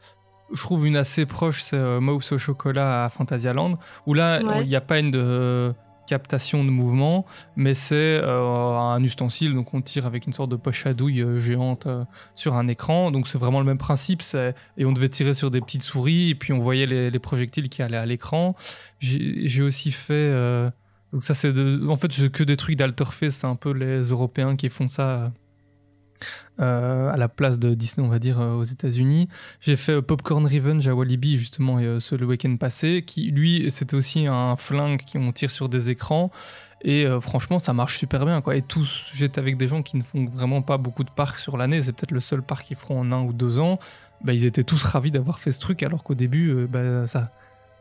[0.51, 4.75] je trouve une assez proche, c'est Mouse au chocolat à Fantasyland, où là, il n'y
[4.75, 5.73] a pas une de,
[6.07, 10.55] captation de mouvement, mais c'est euh, un ustensile, donc on tire avec une sorte de
[10.55, 12.03] poche à douille euh, géante euh,
[12.35, 14.21] sur un écran, donc c'est vraiment le même principe,
[14.77, 17.81] et on devait tirer sur des petites souris, et puis on voyait les, projectiles qui
[17.81, 18.55] allaient à l'écran.
[18.99, 20.71] J'ai aussi fait...
[21.13, 21.53] donc ça c'est
[21.87, 25.31] en fait que des trucs d'Alterface, c'est un peu les Européens qui font ça
[26.59, 29.27] euh, à la place de Disney, on va dire, euh, aux États-Unis.
[29.59, 33.95] J'ai fait euh, Popcorn Revenge à Walibi, justement, ce le week-end passé, qui, lui, c'était
[33.95, 36.31] aussi un flingue qui on tire sur des écrans.
[36.85, 38.41] Et franchement, ça marche super bien.
[38.41, 38.57] Quoi.
[38.57, 41.55] Et tous, j'étais avec des gens qui ne font vraiment pas beaucoup de parcs sur
[41.55, 41.81] l'année.
[41.81, 43.79] C'est peut-être le seul parc qu'ils feront en un ou deux ans.
[44.21, 47.31] Bah, ils étaient tous ravis d'avoir fait ce truc, alors qu'au début, bah, ça,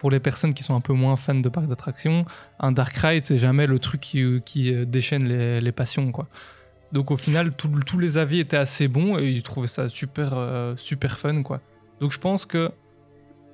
[0.03, 2.27] pour les personnes qui sont un peu moins fans de parcs d'attractions,
[2.59, 6.11] un dark ride, c'est jamais le truc qui, déchaîne les, passions.
[6.11, 6.27] Quoi.
[6.91, 10.75] Donc au final, tous les avis étaient assez bons et ils trouvaient ça super, euh,
[10.77, 11.61] super fun, quoi.
[12.01, 12.73] Donc je pense que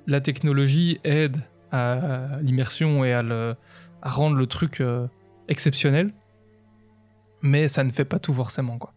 [0.07, 1.37] la technologie aide
[1.71, 3.23] à, l'immersion et à,
[4.01, 5.07] rendre le truc euh,
[5.49, 6.13] exceptionnel,
[7.43, 8.95] mais ça ne fait pas tout forcément, quoi.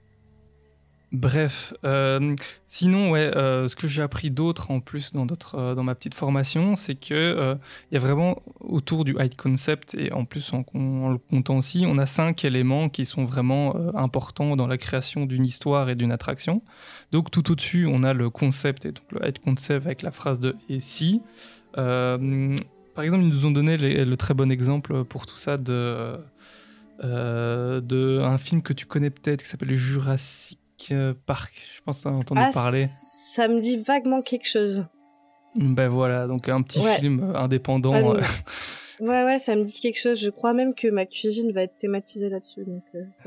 [1.12, 2.34] Bref, euh,
[2.70, 6.14] sinon, ouais, euh, ce que j'ai appris d'autre en plus dans, euh, dans ma petite
[6.14, 7.58] formation, c'est que
[7.92, 10.64] il y a vraiment autour du high concept et en plus en,
[11.10, 15.46] le comptant aussi, on a cinq éléments qui sont vraiment importants dans la création d'une
[15.46, 16.62] histoire et d'une attraction.
[17.12, 20.40] Donc tout au-dessus, on a le concept et donc le high concept avec la phrase
[20.40, 21.22] de et si.
[21.74, 26.18] par exemple, ils nous ont donné le très bon exemple pour tout ça de
[27.04, 30.61] de un film que tu connais peut-être qui s'appelle Jurassic
[30.92, 31.54] euh, Park.
[31.76, 32.86] Je pense que entendu ah, parler.
[32.88, 34.86] Ça me dit vaguement quelque chose.
[35.56, 37.94] Ben voilà, donc un petit film euh, indépendant.
[37.94, 38.22] Ah, euh.
[39.02, 40.20] ouais, ouais, ça me dit quelque chose.
[40.20, 42.64] Je crois même que ma cuisine va être thématisée là-dessus.
[42.66, 42.84] Donc,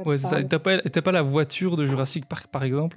[0.06, 0.16] ouais,
[0.48, 2.96] T'as pas, pas la voiture de Jurassic Park, par exemple?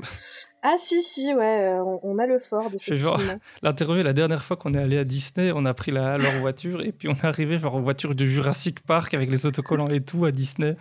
[0.63, 2.71] Ah si, si, ouais, on, a le Ford.
[2.81, 3.21] Genre
[3.61, 6.81] l'interroger la dernière fois qu'on est allé à Disney, on a pris la, leur voiture
[6.81, 10.01] et puis on est arrivé genre en voiture de Jurassic Park avec les autocollants et
[10.01, 10.75] tout à Disney.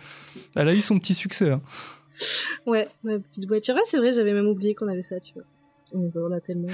[0.55, 1.51] Elle a eu son petit succès.
[1.51, 1.61] Hein
[2.65, 3.75] ouais, ma petite voiture.
[3.85, 5.43] c'est vrai, j'avais même oublié qu'on avait ça, tu vois.
[5.93, 6.67] On a tellement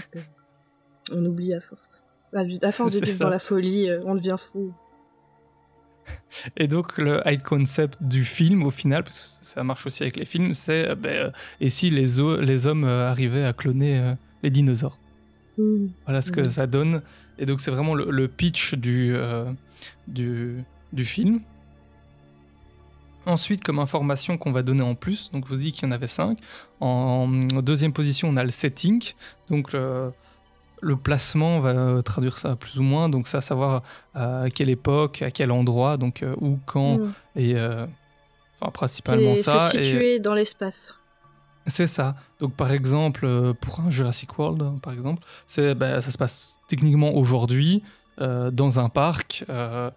[1.12, 2.03] on oublie à force.
[2.34, 4.73] À force de vivre dans la folie, euh, on devient fou.
[6.58, 10.17] Et donc le high concept du film, au final, parce que ça marche aussi avec
[10.17, 11.29] les films, c'est euh,
[11.62, 12.06] et si les,
[12.41, 14.97] les hommes arrivaient à cloner les dinosaures?
[15.58, 15.88] Mmh.
[16.06, 16.51] Voilà ce que mmh.
[16.51, 17.01] ça donne.
[17.38, 19.15] Et donc c'est vraiment le, pitch du,
[20.08, 21.41] du, du film.
[23.26, 25.92] Ensuite, comme information qu'on va donner en plus, donc je vous dis qu'il y en
[25.92, 26.38] avait 5.
[26.82, 29.02] En deuxième position, on a le setting,
[29.50, 30.12] donc le,
[30.82, 33.84] le placement, on va traduire ça plus ou moins, donc ça, savoir
[34.14, 37.14] à quelle époque, à quel endroit, donc euh, où, quand, Mm.
[37.38, 37.86] et euh,
[38.60, 39.60] enfin principalement ça.
[39.60, 40.96] se et- situer dans l'espace.
[41.68, 42.16] c'est ça.
[42.42, 46.18] Donc par exemple, euh, pour un Jurassic World, hein, par exemple, c'est bah, ça se
[46.18, 47.84] passe techniquement aujourd'hui
[48.20, 49.46] euh, dans un parc.
[49.50, 49.90] euh,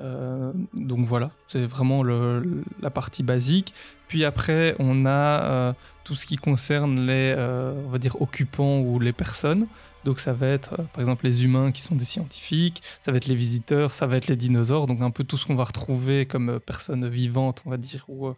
[0.00, 3.72] euh, donc voilà, c'est vraiment la partie basique.
[4.08, 5.72] Puis après, on a euh,
[6.04, 9.66] tout ce qui concerne les, euh, on va dire, occupants ou les personnes.
[10.04, 13.26] Donc ça va être, par exemple, les humains qui sont des scientifiques, ça va être
[13.26, 16.24] les visiteurs, ça va être les dinosaures, donc un peu tout ce qu'on va retrouver
[16.24, 18.32] comme personnes vivantes, on va dire, ou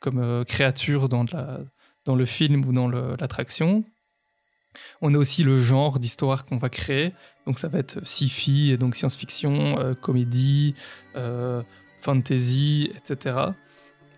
[0.00, 1.60] comme créatures dans, la,
[2.06, 3.84] dans le film ou dans l'attraction.
[5.00, 7.12] On a aussi le genre d'histoire qu'on va créer,
[7.46, 10.74] donc ça va être sci-fi, donc science-fiction, euh, comédie,
[11.16, 11.62] euh,
[12.00, 13.36] fantasy, etc.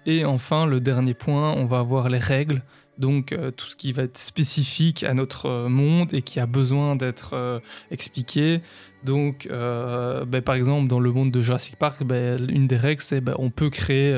[0.06, 2.62] Et enfin, le dernier point, on va avoir les règles,
[2.98, 6.96] donc euh, tout ce qui va être spécifique à notre monde et qui a besoin
[6.96, 8.60] d'être expliqué.
[9.02, 13.20] Donc, ben, par exemple, dans le monde de Jurassic Park, ben, une des règles, c'est
[13.20, 14.14] ben, on peut créer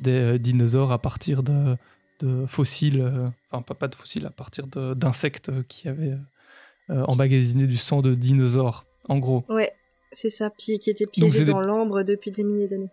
[0.00, 1.76] des dinosaures à partir de,
[2.20, 6.16] de fossiles, euh, enfin pas, pas de fossiles, à partir d'insectes qui avaient
[6.90, 9.44] euh, emmagasiné du sang de dinosaures, en gros.
[9.48, 9.72] Ouais,
[10.12, 12.90] c'est ça, qui était piégé des- dans l'ambre depuis des milliers d'années.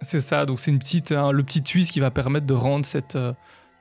[0.00, 2.84] C'est ça, donc c'est une petite, un- le petit twist qui va permettre de rendre
[2.86, 3.16] cette.
[3.16, 3.32] euh,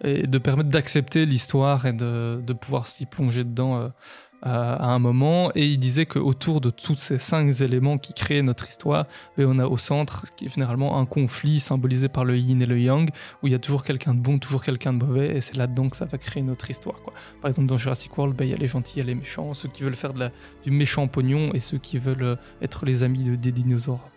[0.04, 3.92] et de permettre d'accepter l'histoire et de, de pouvoir s'y plonger dedans
[4.41, 5.51] à, à un moment.
[5.56, 9.06] Et il disait qu'autour de tous ces cinq éléments qui créent notre histoire,
[9.38, 12.62] ben, on a au centre ce qui est généralement un conflit symbolisé par le yin
[12.62, 13.10] et le yang,
[13.41, 15.89] où il y a toujours quelqu'un de bon, toujours quelqu'un de mauvais, et c'est là-dedans
[15.89, 17.01] que ça va créer notre histoire.
[17.01, 17.13] Quoi.
[17.41, 19.15] Par exemple, dans Jurassic World, ben, il y a les gentils, il y a les
[19.15, 20.32] méchants, ceux qui veulent faire de la,
[20.63, 24.08] du méchant pognon et ceux qui veulent euh, être les amis de- des dinosaures.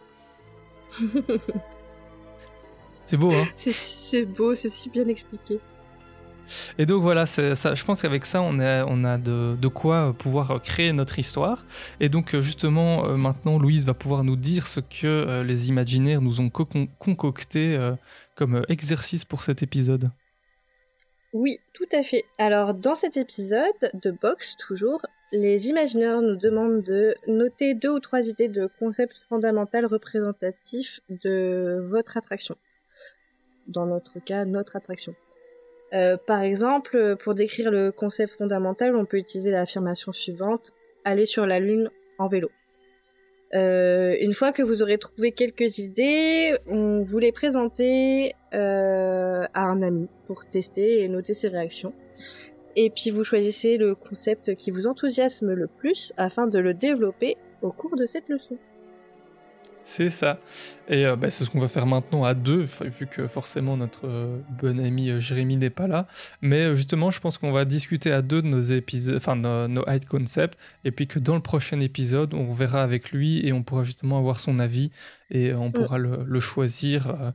[3.03, 3.45] C'est beau, hein?
[3.55, 5.61] C'est beau, c'est si bien expliqué.
[6.79, 11.65] Et donc voilà, je pense qu'avec ça, on a, de, quoi pouvoir créer notre histoire.
[12.01, 15.69] Et donc euh, justement, euh, maintenant, Louise va pouvoir nous dire ce que euh, les
[15.69, 17.95] imaginaires nous ont co- concocté euh,
[18.37, 20.11] comme euh, exercice pour cet épisode.
[21.33, 22.25] Oui, tout à fait.
[22.39, 27.99] Alors, dans cet épisode de Box, toujours, les imagineurs nous demandent de noter deux ou
[27.99, 32.57] trois idées de concepts fondamentaux représentatifs de votre attraction.
[33.67, 35.17] Dans notre cas, notre attraction.
[35.95, 40.73] Euh, par exemple, pour décrire le concept fondamental, on peut utiliser l'affirmation suivante
[41.05, 42.51] aller sur la Lune en vélo.
[43.55, 49.67] Euh, une fois que vous aurez trouvé quelques idées, on vous les présenter euh, à
[49.67, 51.93] un ami pour tester et noter ses réactions.
[52.75, 57.37] Et puis vous choisissez le concept qui vous enthousiasme le plus afin de le développer
[57.63, 58.59] au cours de cette leçon.
[59.87, 60.41] C'est ça.
[60.89, 64.09] Et euh, bah, c'est ce qu'on va faire maintenant à deux, vu que forcément notre
[64.09, 66.07] euh, bon ami euh, Jérémy n'est pas là.
[66.41, 69.85] Mais justement, je pense qu'on va discuter à deux de nos épisodes, enfin nos, nos
[69.87, 73.63] hide concepts, et puis que dans le prochain épisode, on verra avec lui et on
[73.63, 74.91] pourra justement avoir son avis
[75.31, 77.33] et on pourra le, le choisir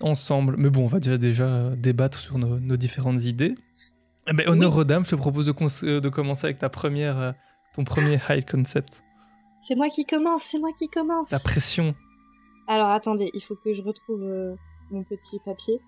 [0.00, 0.54] ensemble.
[0.58, 3.56] Mais bon, on va déjà déjà débattre sur nos, nos différentes idées.
[4.28, 7.34] Eh ben, honneur aux dames, je te propose de, de commencer avec ta première,
[7.74, 9.02] ton premier hide concept.
[9.60, 11.30] C'est moi qui commence, c'est moi qui commence.
[11.30, 11.94] La pression.
[12.66, 14.54] Alors attendez, il faut que je retrouve euh,
[14.90, 15.80] mon petit papier.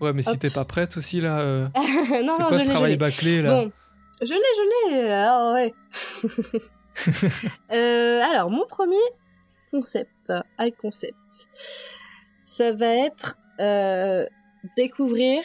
[0.00, 1.40] Ouais, mais si t'es pas prête aussi là.
[1.40, 1.78] euh, non,
[2.08, 3.72] c'est non, quoi je ce l'ai, je travail bâclé là Bon,
[4.22, 5.10] je l'ai, je l'ai.
[5.10, 5.74] Alors ouais.
[7.72, 8.96] Euh, alors mon premier
[9.72, 11.16] concept, high concept,
[12.44, 14.24] ça va être euh,
[14.76, 15.42] découvrir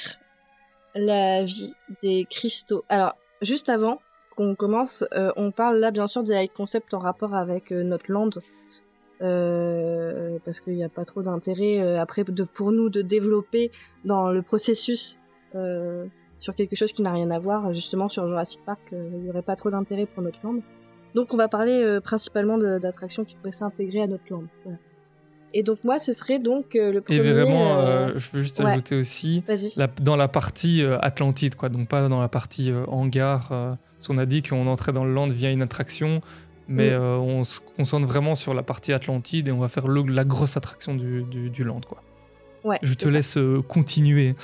[0.94, 2.86] la vie des cristaux.
[2.88, 4.00] Alors juste avant
[4.39, 7.84] qu'on commence, euh, on parle là bien sûr des high concepts en rapport avec euh,
[7.84, 8.30] notre land.
[9.21, 13.69] Euh, parce qu'il n'y a pas trop d'intérêt après pour nous de développer
[14.06, 15.19] dans le processus
[15.52, 17.73] sur quelque chose qui n'a rien à voir.
[17.73, 20.62] Justement, sur Jurassic Park, il n'y aurait pas trop d'intérêt pour notre land.
[21.15, 24.45] Donc, on va parler principalement d'attractions qui pourraient s'intégrer à notre land.
[25.54, 27.20] Et donc, moi, ce serait donc euh, le Et premier.
[27.34, 28.66] vraiment, euh, euh, je veux juste ouais.
[28.72, 29.44] ajouter aussi,
[29.78, 33.50] la- dans la partie euh, Atlantide, quoi, donc pas dans la partie hangar.
[33.50, 36.22] parce qu'on a dit qu'on entrait dans le land via une attraction,
[36.68, 37.02] mais Mm.
[37.02, 40.56] on se concentre vraiment sur la partie Atlantide et on va faire le- la grosse
[40.56, 42.02] attraction du, du, du land, quoi.
[42.64, 43.12] Ouais, Je te ça.
[43.12, 44.36] laisse continuer.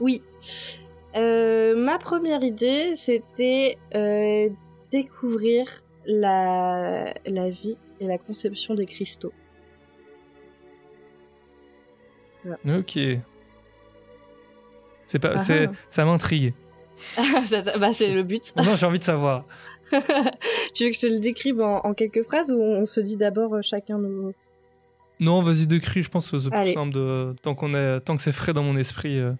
[0.00, 0.20] Oui.
[1.16, 3.78] Ma première idée, c'était
[4.90, 5.66] découvrir
[6.06, 9.32] la, la vie et la conception des cristaux.
[12.66, 12.98] Ok.
[15.06, 15.72] C'est pas, Ah c'est, ah.
[15.90, 16.54] ça m'intrigue.
[17.78, 18.54] Bah, c'est le but.
[18.56, 19.44] non, j'ai envie de savoir.
[19.92, 23.16] tu veux que je te le décrive en, en quelques phrases ou on se dit
[23.16, 24.32] d'abord euh, chacun nos...
[25.20, 27.34] Non, vas-y, décris, je pense que c'est plus simple de...
[27.42, 28.00] tant, qu'on est...
[28.00, 29.18] tant que c'est frais dans mon esprit.
[29.18, 29.32] euh.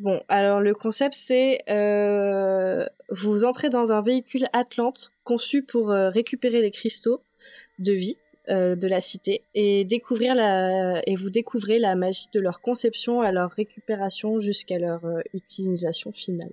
[0.00, 6.10] Bon, alors le concept c'est euh, vous entrez dans un véhicule Atlante conçu pour euh,
[6.10, 7.20] récupérer les cristaux
[7.78, 8.18] de vie
[8.50, 13.20] euh, de la cité et découvrir la et vous découvrez la magie de leur conception
[13.22, 16.52] à leur récupération jusqu'à leur euh, utilisation finale.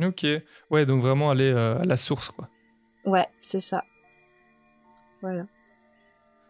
[0.00, 0.24] Ok.
[0.70, 2.48] Ouais, donc vraiment aller euh, à la source, quoi.
[3.04, 3.84] Ouais, c'est ça.
[5.20, 5.46] Voilà.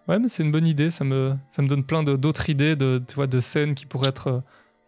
[0.06, 0.90] Ouais, mais c'est une bonne idée.
[0.90, 3.86] Ça me, ça me donne plein de- d'autres idées de, tu vois, de scènes qui
[3.86, 4.42] pourraient être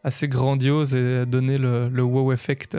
[0.05, 2.77] assez grandioses et donner le, le wow effect.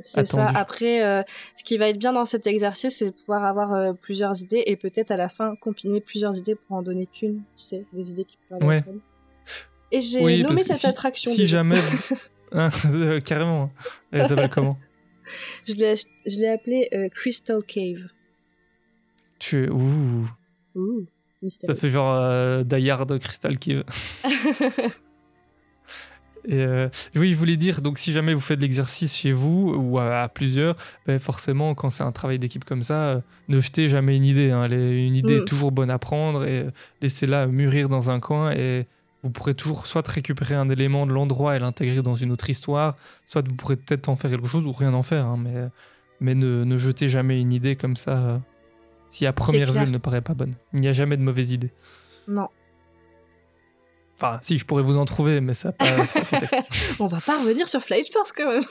[0.00, 0.46] C'est ça.
[0.54, 1.22] Après, euh,
[1.56, 4.62] ce qui va être bien dans cet exercice, c'est de pouvoir avoir euh, plusieurs idées
[4.66, 7.38] et peut-être à la fin combiner plusieurs idées pour en donner qu'une.
[7.56, 8.84] Tu sais, des idées qui aller Ouais.
[9.90, 11.32] Et j'ai Oui, nommé cette si- attraction.
[11.32, 11.80] Si jamais.
[12.50, 13.70] Hein, euh, carrément.
[14.10, 14.78] Elle s'appelle comment
[15.66, 18.08] Je l'ai, je l'ai appelé euh, Crystal Cave.
[19.38, 19.68] Tu es.
[19.68, 20.26] Ouh.
[20.74, 21.06] Ouh, Ça
[21.42, 21.74] mystérieux.
[21.74, 23.84] fait genre Die Hard Crystal Cave.
[26.44, 29.74] Et euh, oui, je voulais dire, donc si jamais vous faites de l'exercice chez vous
[29.76, 33.60] ou à, à plusieurs, ben forcément, quand c'est un travail d'équipe comme ça, euh, ne
[33.60, 34.50] jetez jamais une idée.
[34.50, 34.68] hein.
[34.68, 35.42] Une idée Mm.
[35.42, 36.70] est toujours bonne à prendre et euh,
[37.02, 38.86] laissez-la mûrir dans un coin et
[39.22, 42.96] vous pourrez toujours soit récupérer un élément de l'endroit et l'intégrer dans une autre histoire,
[43.26, 45.26] soit vous pourrez peut-être en faire quelque chose ou rien en faire.
[45.26, 45.68] hein, mais
[46.20, 48.38] mais ne, ne jetez jamais une idée comme ça euh,
[49.10, 50.54] si à première vue elle ne paraît pas bonne.
[50.72, 51.72] Il n'y a jamais de mauvaise idée.
[52.26, 52.48] non,
[54.20, 56.56] Enfin, si, je pourrais vous en trouver, mais ça pas, pas contexte.
[56.98, 58.64] on va pas revenir sur Flight Force quand même.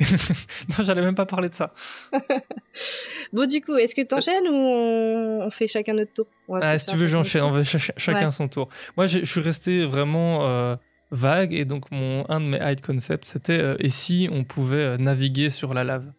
[0.00, 1.72] non, j'allais même pas parler de ça.
[3.32, 6.26] Bon, du coup, est-ce que t'enchaînes ou on, on fait chacun notre tour?
[6.48, 7.42] On va Ah, si tu veux, j'enchaîne.
[7.44, 8.30] On va ch- chacun Ouais.
[8.32, 8.68] son tour.
[8.96, 10.74] Moi, je suis resté vraiment euh,
[11.12, 14.76] vague et donc mon un de mes hide concepts, c'était euh, et si on pouvait
[14.78, 16.12] euh, naviguer sur la lave?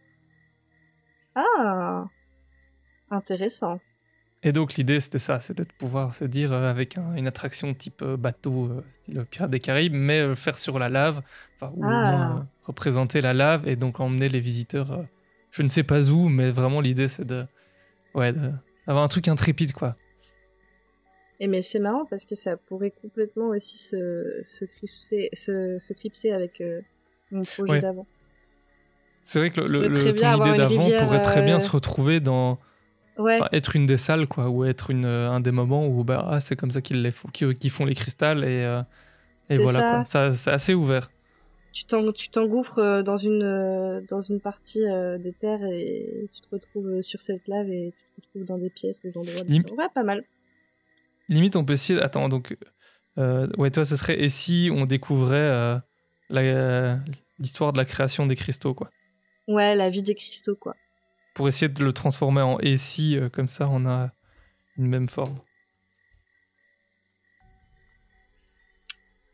[1.35, 2.05] Ah,
[3.09, 3.79] intéressant.
[4.43, 7.73] Et donc l'idée, c'était ça, c'était de pouvoir se dire euh, avec un- une attraction
[7.75, 11.21] type euh, bateau, euh, style Pirates des Caraïbes, mais euh, faire sur la lave,
[11.55, 12.37] enfin, ou Ah.
[12.37, 14.91] euh, représenter la lave et donc emmener les visiteurs.
[14.93, 15.03] euh,
[15.51, 17.45] je ne sais pas où, mais vraiment l'idée, c'est de,
[18.15, 18.33] ouais,
[18.87, 19.95] d'avoir un truc intrépide, quoi.
[21.39, 25.93] Et mais c'est marrant parce que ça pourrait complètement aussi se, se, clipser, se, se
[25.93, 26.81] clipser avec euh,
[27.31, 27.79] mon projet Ouais.
[27.79, 28.07] d'avant.
[29.23, 32.59] C'est vrai que le, le- ton idée d'avant pourrait très bien euh, se retrouver dans
[33.21, 36.03] Ouais, enfin, être une des salles quoi ou être une, euh, un des moments où
[36.03, 38.81] bah ah, c'est comme ça qu'ils les font qu'ils qu'ils font les cristals et, euh,
[39.49, 40.31] et voilà ça.
[40.35, 41.11] c'est assez ouvert.
[41.71, 44.83] Tu t'en- tu t'engouffres euh, dans une, dans une partie
[45.19, 48.69] des terres et tu te retrouves sur cette lave et tu te retrouves dans des
[48.69, 49.43] pièces, des endroits.
[49.47, 49.63] Lim-.
[49.77, 50.23] Ouais, pas mal.
[51.29, 52.57] Limite on peut essayer attends donc
[53.17, 55.79] euh, ouais toi ce serait et si on découvrait
[56.29, 56.99] la-
[57.39, 58.89] l'histoire de la création des cristaux quoi?
[59.47, 60.75] Ouais, la vie des cristaux, quoi.
[61.33, 64.11] Pour essayer de le transformer en et si euh, comme ça on a
[64.77, 65.39] une même forme.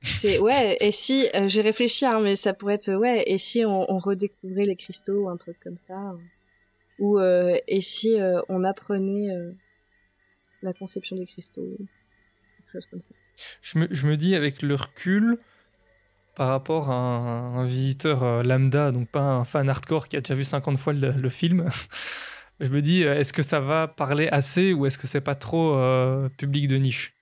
[0.03, 3.65] C'est ouais, et si euh, j'ai réfléchi, hein, mais ça pourrait être ouais, et si
[3.65, 6.19] on, on redécouvrait les cristaux ou un truc comme ça, hein.
[6.99, 9.29] ou euh, et si on apprenait
[10.62, 11.77] la conception des cristaux,
[12.57, 13.15] quelque chose comme ça.
[13.62, 15.39] Je me, je me dis avec le recul,
[16.38, 20.21] par rapport à un, un visiteur euh, lambda, donc pas un fan hardcore qui a
[20.21, 21.67] déjà vu 50 fois le, le film,
[22.60, 25.34] je me dis, euh, est-ce que ça va parler assez ou est-ce que c'est pas
[25.34, 27.15] trop euh, public de niche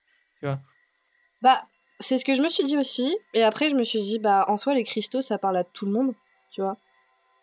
[1.40, 1.62] Bah,
[1.98, 4.44] c'est ce que je me suis dit aussi, et après je me suis dit bah
[4.48, 6.12] en soi les cristaux ça parle à tout le monde,
[6.52, 6.76] tu vois.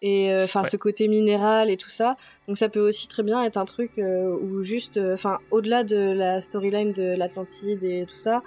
[0.04, 0.70] Et euh, enfin Ouais.
[0.70, 3.92] ce côté minéral et tout ça, donc ça peut aussi très bien être un truc
[3.98, 8.44] où juste, enfin au-delà de la storyline de l'Atlantide et tout ça,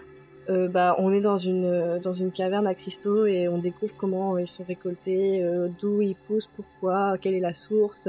[0.48, 3.94] euh, bah on est dans une euh, dans une caverne à cristaux et on découvre
[3.96, 8.08] comment ils sont récoltés, euh, d'où ils poussent, pourquoi, quelle est la source,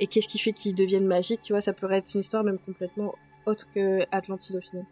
[0.00, 1.60] et qu'est-ce qui fait qu'ils deviennent magiques, tu vois.
[1.60, 3.14] Ça pourrait être une histoire même complètement
[3.46, 4.84] autre que Atlantide au final.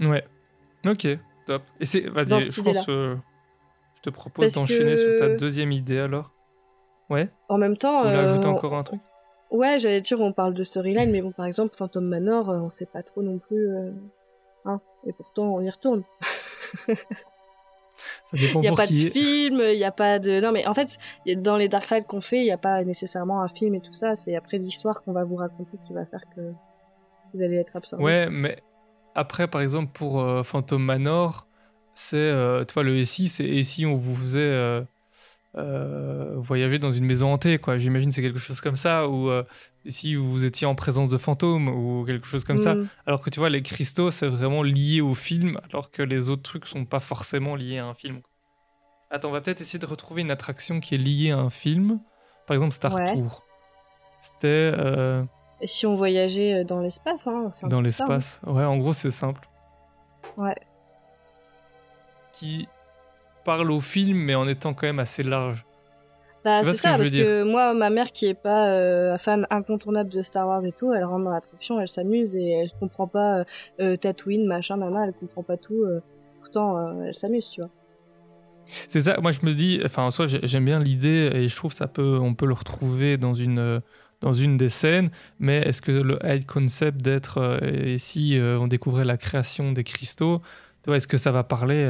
[0.00, 0.24] Ouais.
[0.86, 1.08] Ok,
[1.46, 1.62] top.
[1.80, 3.16] Et c'est, vas-y, je pense, euh,
[3.96, 6.32] je te propose d'enchaîner que- sur ta deuxième idée alors.
[7.10, 7.28] Ouais.
[7.48, 9.00] En même temps, Tu ajouter on- encore un truc
[9.50, 12.84] Ouais, j'allais dire, on parle de storyline, mais bon, par exemple, Phantom Manor, on sait
[12.86, 13.68] pas trop non plus.
[14.66, 16.02] Hein, et pourtant, on y retourne.
[18.32, 20.40] Il y a pas de film, il y a pas de.
[20.40, 20.98] Non, mais en fait,
[21.36, 23.94] dans les Dark Rides qu'on fait, il y a pas nécessairement un film et tout
[23.94, 24.14] ça.
[24.14, 26.52] C'est après l'histoire qu'on va vous raconter qui va faire que
[27.32, 28.04] vous allez être absorbé.
[28.04, 28.58] Ouais, mais
[29.14, 31.46] après, par exemple, pour euh, Phantom Manor,
[31.94, 34.82] c'est, euh, tu vois, le SI, c'est et si on vous faisait euh,
[35.56, 37.78] euh, voyager dans une maison hantée, quoi.
[37.78, 39.42] J'imagine c'est quelque chose comme ça, ou euh,
[39.88, 42.74] si vous étiez en présence de fantômes, ou quelque chose comme ça.
[42.74, 42.88] Mm.
[43.06, 46.42] Alors que tu vois, les cristaux, c'est vraiment lié au film, alors que les autres
[46.42, 48.20] trucs sont pas forcément liés à un film.
[49.10, 52.00] Attends, on va peut-être essayer de retrouver une attraction qui est liée à un film.
[52.46, 53.14] Par exemple, Star Ouais.
[53.14, 53.44] Tour.
[54.20, 55.22] C'était euh,
[55.60, 57.82] Et si on voyageait euh, dans l'espace, hein, dans hein.
[57.82, 58.40] l'espace.
[58.44, 59.48] Ouais, en gros, c'est simple.
[60.36, 60.56] Ouais.
[62.32, 62.68] qui
[63.46, 65.64] parle au film, mais en étant quand même assez large.
[66.44, 70.10] Bah, c'est ce ça, parce que moi, ma mère qui est pas euh, fan incontournable
[70.10, 73.38] de Star Wars et tout, elle rentre dans l'attraction, elle s'amuse et elle comprend pas
[73.38, 73.44] euh,
[73.80, 75.82] euh, Tatooine, machin, nana, elle comprend pas tout.
[75.82, 76.00] euh,
[76.40, 77.70] pourtant, elle s'amuse, tu vois.
[78.88, 81.54] C'est ça, moi je me dis, enfin en soi j'ai- j'aime bien l'idée et je
[81.54, 83.80] trouve ça peut, on peut le retrouver dans une,
[84.20, 89.04] dans une des scènes, mais est-ce que le high concept d'être, et si on découvrait
[89.04, 90.42] la création des cristaux,
[90.88, 91.84] est-ce que ça va parler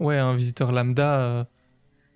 [0.00, 1.44] ouais, un visiteur lambda euh,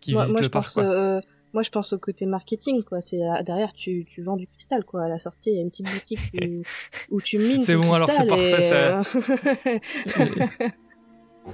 [0.00, 0.84] qui moi, visite moi, le je parc pense, quoi.
[0.84, 1.20] euh,
[1.52, 3.00] moi, je pense au côté marketing, quoi.
[3.00, 5.04] C'est euh, derrière, tu, tu vends du cristal, quoi.
[5.04, 6.62] À la sortie, il y a une petite boutique où,
[7.16, 9.00] où tu mines C'est bon, alors c'est parfait,
[9.66, 10.70] et,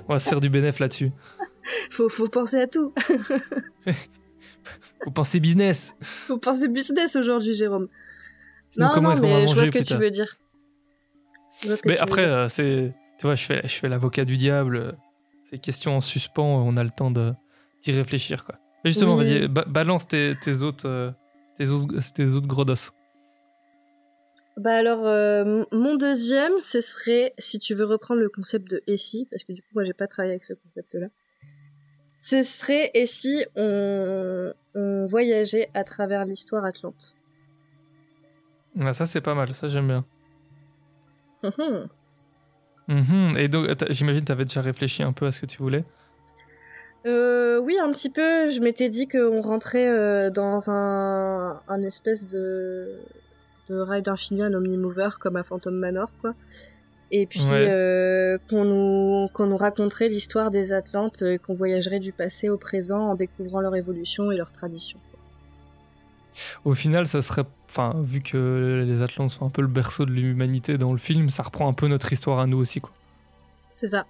[0.09, 1.11] On va se faire du bénéf là-dessus.
[1.91, 2.93] faut, faut penser à tout.
[5.05, 5.95] Faut penser business.
[6.01, 7.89] Faut penser business aujourd'hui, Jérôme.
[8.70, 10.37] Sinon, non, comment non, mais je vois ce que tu veux dire.
[11.85, 14.97] Mais après, euh, c'est, tu vois, je fais, je fais l'avocat du diable.
[15.49, 18.57] Ces questions en suspens, on a le temps d'y réfléchir, quoi.
[18.84, 19.24] Mais justement, Oui.
[19.24, 21.11] vas-y, ba- balance tes, tes autres, euh,
[21.57, 22.74] tes autres, tes autres gros dos.
[24.59, 29.26] Bah alors, euh, mon deuxième, ce serait, si tu veux reprendre le concept de si,
[29.30, 31.07] parce que du coup, moi, j'ai pas travaillé avec ce concept-là.
[32.18, 37.14] Ce serait et si on, on voyageait à travers l'histoire Atlante?
[38.80, 39.55] Ah, ça, c'est pas mal.
[39.55, 40.05] Ça, j'aime bien.
[42.89, 43.36] Mhm.
[43.36, 45.84] Et donc, j'imagine, tu avais déjà réfléchi un peu à ce que tu voulais.
[47.07, 48.51] Euh, oui, un petit peu.
[48.51, 52.99] Je m'étais dit qu'on rentrait euh, dans un, un espèce de,
[53.68, 56.34] de ride infini, un omnimover, comme à Phantom Manor, quoi.
[57.11, 57.66] Et puis Ouais.
[57.70, 63.01] euh, qu'on nous, qu'on nous raconterait l'histoire des Atlantes, qu'on voyagerait du passé au présent
[63.11, 64.99] en découvrant leur évolution et leurs traditions.
[66.64, 70.12] Au final, ça serait, enfin, vu que les Atlantes sont un peu le berceau de
[70.12, 72.93] l'humanité dans le film, ça reprend un peu notre histoire à nous aussi, quoi.
[73.74, 74.07] C'est ça.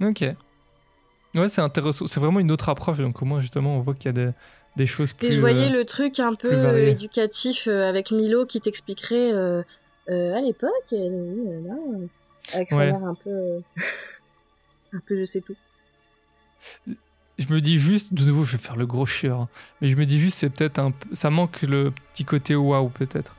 [0.00, 0.24] Ok.
[1.34, 2.06] Ouais, c'est intéressant.
[2.06, 2.98] C'est vraiment une autre approche.
[2.98, 4.30] Donc, au moins, justement, on voit qu'il y a des,
[4.76, 5.28] des choses plus.
[5.28, 9.32] Puis je voyais euh, le truc un peu euh, éducatif euh, avec Milo qui t'expliquerait
[9.32, 9.62] euh,
[10.08, 10.70] à l'époque,
[12.52, 12.88] avec son Ouais.
[12.88, 13.60] air un peu,
[14.92, 15.56] un peu je sais tout.
[17.38, 19.48] Je me dis juste, de nouveau, je vais faire le gros chieur, hein,
[19.80, 23.36] mais je me dis juste, c'est peut-être un, ça manque le petit côté waouh peut-être.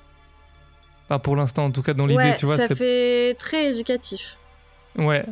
[1.08, 2.58] Pas pour l'instant, en tout cas dans l'idée, ouais, tu vois.
[2.58, 4.38] ça fait très éducatif.
[4.98, 5.26] Ouais,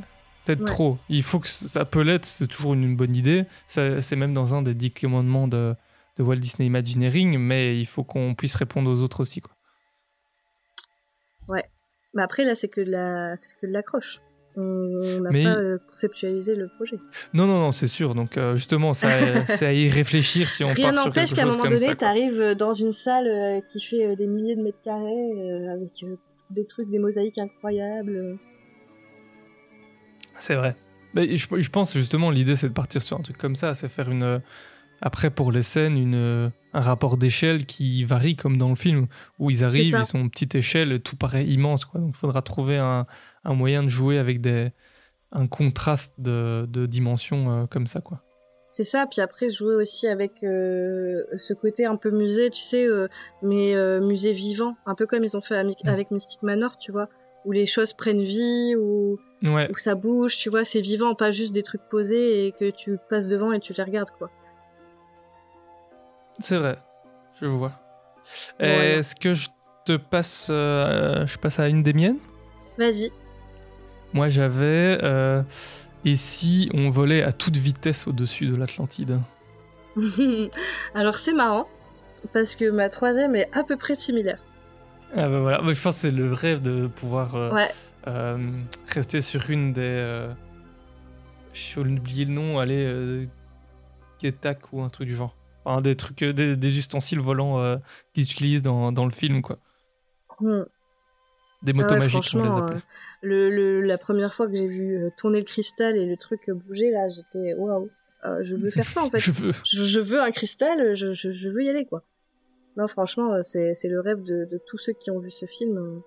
[0.46, 0.66] peut-être Ouais.
[0.66, 0.98] trop.
[1.10, 3.46] Il faut que ça peut l'être, c'est toujours une bonne idée.
[3.68, 5.76] C'est même dans un des dix commandements de,
[6.18, 9.52] de Walt Disney Imagineering, mais il faut qu'on puisse répondre aux autres aussi, quoi.
[12.18, 14.22] Mais après là, c'est que de la, c'est que de l'accroche.
[14.58, 16.98] On n'a Mais- pas euh, conceptualisé le projet.
[17.34, 18.16] Non, non, non, c'est sûr.
[18.16, 19.08] Donc euh, justement, ça-
[19.58, 21.70] c'est à y réfléchir si on Rien part sur n'empêche quelque qu'à un chose moment
[21.70, 21.96] donné, ça, quoi.
[21.96, 25.06] t'arrives dans une salle euh, qui fait euh, des milliers de mètres carrés
[25.38, 26.16] euh, avec euh,
[26.52, 28.38] des trucs, des mosaïques incroyables.
[30.40, 30.76] C'est vrai.
[31.14, 33.88] Mais je, je pense justement l'idée c'est de partir sur un truc comme ça, c'est
[33.90, 34.40] faire une euh,
[35.02, 39.08] après pour les scènes une un rapport d'échelle qui varie comme dans le film
[39.40, 42.02] où ils arrivent, ils sont petite échelle, et tout paraît immense quoi.
[42.02, 43.06] Donc il faudra trouver un,
[43.46, 44.72] un moyen de jouer avec des
[45.32, 48.22] un contraste de, de dimensions euh, comme ça quoi.
[48.70, 52.86] C'est ça, puis après jouer aussi avec euh, ce côté un peu musée, tu sais,
[52.86, 53.08] euh,
[53.42, 57.08] mais musée vivant, un peu comme ils ont fait avec, avec Mystic Manor, tu vois,
[57.46, 61.32] où les choses prennent vie, où, Ouais, où ça bouge, tu vois, c'est vivant, pas
[61.32, 64.30] juste des trucs posés et que tu passes devant et tu les regardes, quoi.
[66.40, 66.78] C'est vrai.
[67.42, 67.72] Je vois.
[68.60, 69.50] Est-ce que je
[69.86, 72.18] te passe euh, je passe à une des miennes?
[72.78, 73.12] Vas-y.
[74.14, 75.44] Moi j'avais euh,
[76.06, 79.20] et si on volait à toute vitesse au-dessus de l'Atlantide?
[80.96, 81.68] Alors c'est marrant,
[82.34, 84.40] parce que ma troisième est à peu près similaire.
[85.16, 87.72] Ah bah voilà, je pense que c'est le rêve de pouvoir euh, Ouais.
[88.88, 89.82] rester sur une des.
[89.84, 90.34] Euh,
[91.54, 93.28] J'ai oublié le nom, allez,
[94.20, 95.36] Ketak ou un truc du genre.
[95.66, 97.78] Enfin, des trucs, euh, des, des ustensiles volants euh,
[98.14, 99.58] qu'ils utilisent dans, dans le film, quoi.
[100.40, 100.62] Hmm.
[101.64, 102.80] Des Ah motos ouais, magiques, on les euh,
[103.22, 106.92] le, le- la première fois que j'ai vu tourner le cristal et le truc bouger,
[106.92, 107.90] là, j'étais waouh,
[108.42, 109.18] je veux faire ça en fait.
[109.20, 109.52] Je veux.
[109.64, 112.04] je, je veux un cristal, je, je, je veux y aller quoi.
[112.78, 116.02] Non, franchement, c'est le rêve de, de tous ceux qui ont vu ce film.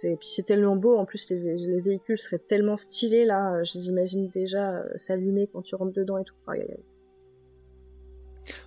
[0.00, 0.96] C'est puis c'est tellement beau.
[0.96, 3.64] En plus, les, les véhicules seraient tellement stylés là.
[3.64, 6.34] Je les imagine déjà s'allumer quand tu rentres dedans et tout.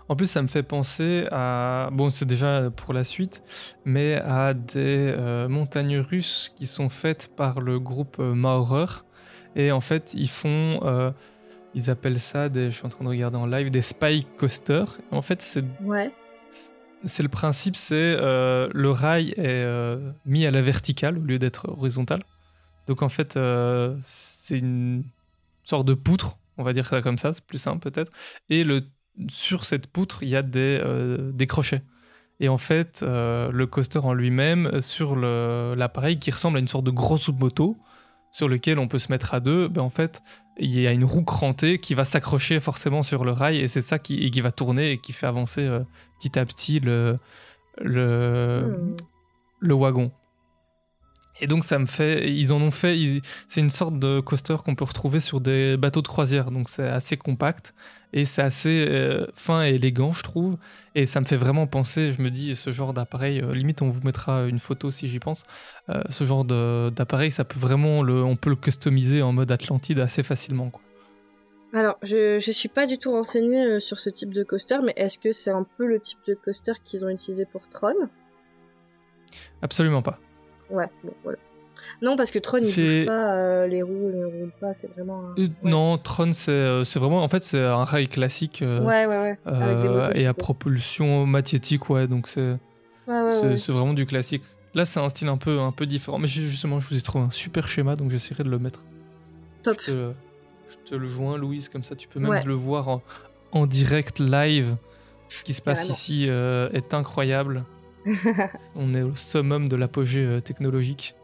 [0.09, 1.89] En plus, ça me fait penser à.
[1.93, 3.41] Bon, c'est déjà pour la suite,
[3.85, 8.85] mais à des euh, montagnes russes qui sont faites par le groupe euh, Maurer.
[9.55, 10.79] Et en fait, ils font.
[10.83, 11.11] euh,
[11.73, 14.97] ils appellent ça, des, je suis en train de regarder en live, des spike coasters.
[15.11, 16.11] En fait, c'est Ouais.
[17.05, 19.65] c'est le principe, c'est euh, le rail est
[20.25, 22.23] mis à la verticale au lieu d'être horizontal.
[22.87, 23.39] Donc en fait,
[24.03, 25.03] c'est une
[25.63, 28.11] sorte de poutre, on va dire ça comme ça, c'est plus simple peut-être.
[28.49, 28.81] Et le,
[29.29, 31.81] sur cette poutre, il y a des, euh, des crochets.
[32.39, 36.85] Et en fait, euh, le coaster en lui-même, sur l'appareil qui ressemble à une sorte
[36.85, 37.77] de grosse moto,
[38.31, 40.21] sur lequel on peut se mettre à deux, ben en fait,
[40.57, 43.81] il y a une roue crantée qui va s'accrocher forcément sur le rail et c'est
[43.81, 45.81] ça qui, et qui va tourner et qui fait avancer euh,
[46.19, 47.17] petit à petit le,
[47.79, 48.95] le, Hmm.
[49.59, 50.11] le wagon.
[51.43, 52.95] Et donc ça me fait, ils en ont fait,
[53.47, 56.87] c'est une sorte de coaster qu'on peut retrouver sur des bateaux de croisière, donc c'est
[56.87, 57.73] assez compact
[58.13, 60.57] et c'est assez euh, fin et élégant je trouve,
[60.93, 63.89] et ça me fait vraiment penser, je me dis ce genre d'appareil, euh, limite on
[63.89, 65.43] vous mettra une photo si j'y pense,
[65.89, 69.51] euh, ce genre de- d'appareil ça peut vraiment, le, on peut le customiser en mode
[69.51, 70.81] Atlantide assez facilement quoi.
[71.73, 75.17] Alors, je, je suis pas du tout renseignée sur ce type de coaster, mais est-ce
[75.17, 77.93] que c'est un peu le type de coaster qu'ils ont utilisé pour Tron?
[79.61, 80.19] Absolument pas.
[80.71, 81.37] Ouais, bon, voilà.
[82.01, 85.19] Non, parce que Tron, il bouge pas, euh, les roues ne roulent pas, c'est vraiment...
[85.19, 85.69] un- Euh, ouais.
[85.69, 88.61] Non, Tron c'est euh, c'est vraiment, en fait c'est un rail classique.
[88.61, 89.79] euh, Ouais, ouais, avec
[90.13, 92.57] des et à propulsion magnétique, ouais, donc c'est
[93.07, 94.43] Ouais, ouais, c'est vraiment du classique.
[94.73, 97.25] Là, c'est un style un peu, un peu différent, mais justement, je vous ai trouvé
[97.25, 98.83] un super schéma, donc j'essaierai de le mettre.
[99.63, 99.77] Top.
[99.81, 100.11] Je te,
[100.69, 103.01] je te le joins, Louise, comme ça tu peux même le voir en,
[103.51, 104.75] en direct, live.
[105.27, 105.93] Ce qui se passe Carrément.
[105.95, 107.63] ici est incroyable.
[108.75, 111.15] On est au summum de l'apogée euh, technologique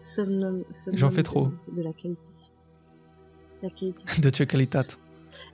[0.00, 0.62] somnum
[0.92, 1.50] J'en fais trop.
[1.72, 2.22] De, la qualité.
[3.62, 4.04] La qualité.
[4.20, 4.84] de Chocalitat.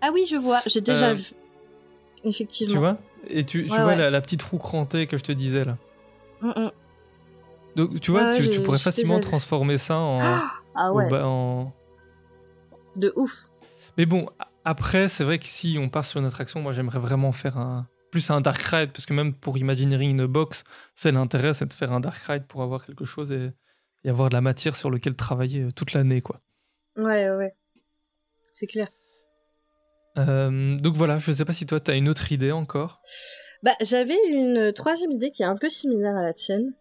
[0.01, 1.33] Ah oui, je vois, j'ai déjà Euh, vu.
[2.25, 2.73] Effectivement.
[2.73, 2.99] Tu vois?
[3.29, 3.97] Et tu, tu Ouais, vois ouais.
[3.97, 5.77] La, la petite roue crantée que je te disais là?
[6.41, 6.71] Mm, mm.
[7.77, 11.73] Donc tu vois, Ouais, tu, pourrais facilement transformer ça en, Ah au ouais, en,
[12.97, 13.49] de ouf.
[13.99, 14.29] Mais bon,
[14.65, 17.87] après, c'est vrai que si on part sur une attraction, moi j'aimerais vraiment faire un
[18.15, 20.63] plus un dark ride, parce que même pour Imagineering in a Box,
[20.95, 23.51] c'est l'intérêt, c'est de faire un dark ride pour avoir quelque chose et,
[24.05, 26.41] et avoir de la matière sur laquelle travailler euh, toute l'année, quoi.
[26.97, 27.55] Ouais, ouais, ouais.
[28.53, 28.87] C'est clair.
[30.17, 33.01] Euh, donc voilà, je sais pas si toi t'as une autre idée encore.
[33.65, 36.73] Bah, j'avais une troisième idée qui est un peu similaire à la tienne.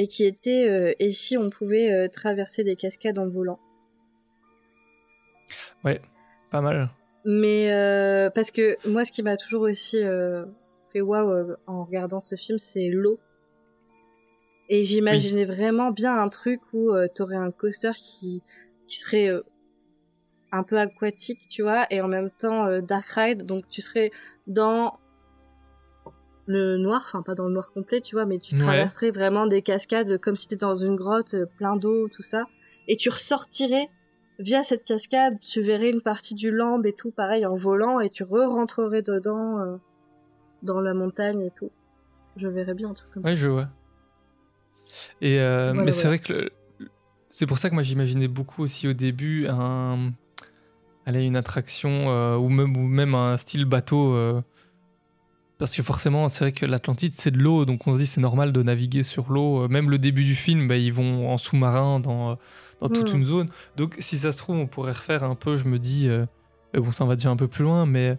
[0.00, 3.58] Et qui était, euh, et si on pouvait euh, traverser des cascades en volant?
[6.50, 6.88] Pas mal.
[7.24, 10.44] Mais euh, parce que moi, ce qui m'a toujours aussi euh,
[10.92, 13.18] fait waouh euh, en regardant ce film, c'est l'eau.
[14.68, 18.42] Et j'imaginais vraiment bien un truc où euh, t'aurais un coaster qui,
[18.86, 19.30] qui serait
[20.52, 23.44] un peu aquatique, tu vois, et en même temps dark ride.
[23.46, 24.10] Donc tu serais
[24.46, 24.94] dans
[26.46, 28.60] le noir, enfin pas dans le noir complet, tu vois, mais tu Ouais.
[28.62, 32.44] traverserais vraiment des cascades comme si t'étais dans une grotte, plein d'eau, tout ça.
[32.86, 33.88] Et tu ressortirais
[34.38, 38.10] via cette cascade, tu verrais une partie du lambe et tout, pareil, en volant, et
[38.10, 39.76] tu re-rentrerais dedans, euh,
[40.62, 41.70] dans la montagne et tout.
[42.36, 43.68] Je verrais bien un truc comme Ouais, je vois.
[45.20, 46.50] Et euh, Voilà, mais c'est vrai que le-
[47.30, 50.12] c'est pour ça que moi j'imaginais beaucoup aussi au début un
[51.06, 54.14] une attraction euh, ou même ou même un style bateau
[55.58, 58.20] parce que forcément c'est vrai que l'Atlantide c'est de l'eau donc on se dit c'est
[58.20, 62.00] normal de naviguer sur l'eau même le début du film bah, ils vont en sous-marin
[62.00, 62.38] dans
[62.80, 63.16] dans toute Mm.
[63.16, 66.08] une zone donc si ça se trouve on pourrait refaire un peu je me dis
[66.08, 66.24] euh,
[66.72, 68.16] mais bon ça va déjà un peu plus loin mais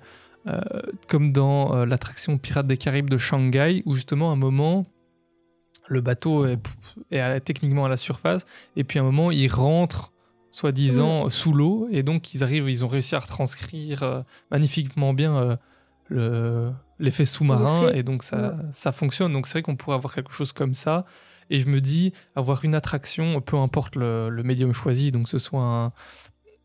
[0.48, 0.60] euh,
[1.08, 4.86] comme dans euh, l'attraction Pirates des Caraïbes de Shanghai où justement à un moment
[5.88, 6.60] le bateau est,
[7.12, 8.46] est à- techniquement à la surface,
[8.76, 10.12] et puis à un moment, il rentre,
[10.52, 15.36] soi-disant, sous l'eau, et donc ils arrivent, ils ont réussi à retranscrire euh, magnifiquement bien
[15.36, 15.56] euh,
[16.10, 18.54] le- l'effet sous-marin, et donc ça, Ouais.
[18.72, 19.34] ça fonctionne.
[19.34, 21.06] Donc c'est vrai qu'on pourrait avoir quelque chose comme ça,
[21.50, 25.62] et je me dis, avoir une attraction, peu importe le, médium choisi, donc ce soit
[25.62, 25.94] un,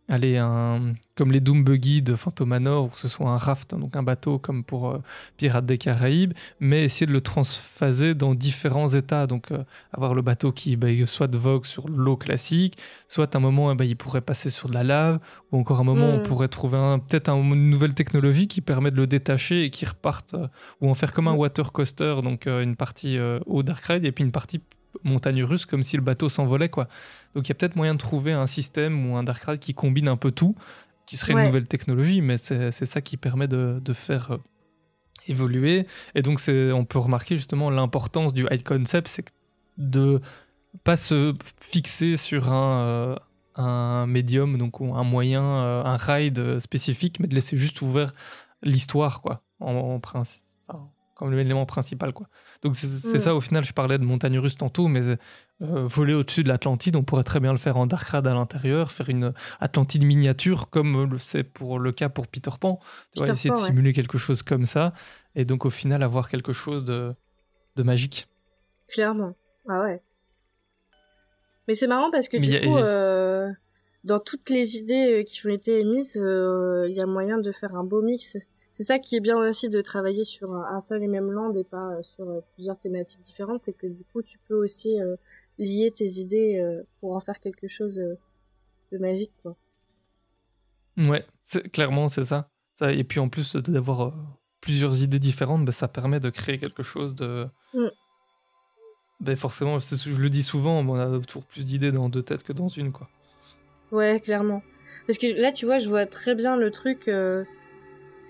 [0.09, 3.73] allez, un, comme les Doom Buggy de Phantom Manor, ou que ce soit un raft,
[3.73, 4.99] hein, donc un bateau comme pour euh,
[5.37, 9.27] Pirates des Caraïbes, mais essayer de le transphaser dans différents états.
[9.27, 12.77] Donc, euh, avoir le bateau qui bah, soit vogue sur l'eau classique,
[13.09, 15.21] soit à un moment, eh ben, il pourrait passer sur de la lave,
[15.53, 16.23] ou encore un moment, on Mm.
[16.25, 19.85] pourrait trouver un- peut-être un- une nouvelle technologie qui permet de le détacher et qui
[19.87, 20.49] reparte, euh,
[20.81, 21.39] ou en faire comme un Mm.
[21.39, 24.61] water coaster, donc une partie au dark ride et puis une partie
[25.03, 26.89] montagne russe, comme si le bateau s'envolait, quoi.
[27.35, 29.75] Donc, il y a peut-être moyen de trouver un système ou un dark ride qui
[29.75, 30.55] combine un peu tout,
[31.07, 31.41] qui serait Ouais.
[31.43, 34.39] une nouvelle technologie, mais c'est ça qui permet de, de faire euh,
[35.29, 35.87] évoluer.
[36.15, 39.27] Et donc, on peut remarquer justement l'importance du high concept, c'est
[39.79, 40.21] de
[40.85, 43.17] pas se fixer sur un, euh,
[43.57, 48.13] un médium, donc un moyen, euh, un ride spécifique, mais de laisser juste ouvert
[48.63, 52.29] l'histoire, quoi, en, en principe, enfin, comme l'élément principal, quoi.
[52.65, 53.19] Donc c'est Mm.
[53.21, 55.17] ça, au final, je parlais de montagne russe tantôt, mais euh,
[55.61, 58.91] voler au-dessus de l'Atlantide, on pourrait très bien le faire en dark ride à l'intérieur,
[58.91, 62.81] faire une Atlantide miniature, comme c'est pour le cas pour Peter Pan.
[63.13, 63.63] Tu vois, Peter essayer de ouais.
[63.67, 64.95] simuler quelque chose comme ça,
[65.35, 67.13] et donc au final avoir quelque chose de,
[67.77, 68.27] de magique.
[68.89, 69.35] Clairement.
[69.69, 70.01] Ah ouais.
[71.69, 73.51] Mais c'est marrant parce que Mais du a- coup, euh,
[74.05, 77.53] dans toutes les idées euh, qui ont été émises, euh, il y a moyen de
[77.53, 78.37] faire un beau mix.
[78.75, 81.63] C'est ça qui est bien aussi de travailler sur un seul et même land et
[81.63, 85.15] pas euh, sur euh, plusieurs thématiques différentes, c'est que du coup, tu peux aussi euh,
[85.59, 89.55] lier tes idées euh, pour en faire quelque chose de magique, quoi.
[90.97, 91.25] Ouais,
[91.73, 92.49] clairement, c'est ça.
[92.77, 92.93] ça.
[92.93, 94.13] Et puis en plus d'avoir
[94.61, 97.47] plusieurs idées différentes, bah, ça permet de créer quelque chose de.
[97.75, 97.89] Mm.
[99.21, 102.53] Ben forcément, je le dis souvent, on a toujours plus d'idées dans deux têtes que
[102.53, 103.09] dans une, quoi.
[103.93, 104.63] Ouais, clairement.
[105.07, 107.45] Parce que là, tu vois, je vois très bien le truc euh,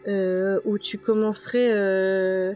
[0.06, 2.52] euh, où tu commencerais euh,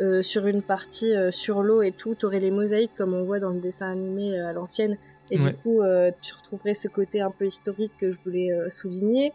[0.00, 3.50] euh, sur une partie sur l'eau et tout, t'aurais les mosaïques comme on voit dans
[3.50, 4.96] le dessin animé à l'ancienne,
[5.30, 5.50] et Ouais.
[5.50, 5.82] du coup,
[6.22, 9.32] tu retrouverais ce côté un peu historique que je voulais souligner.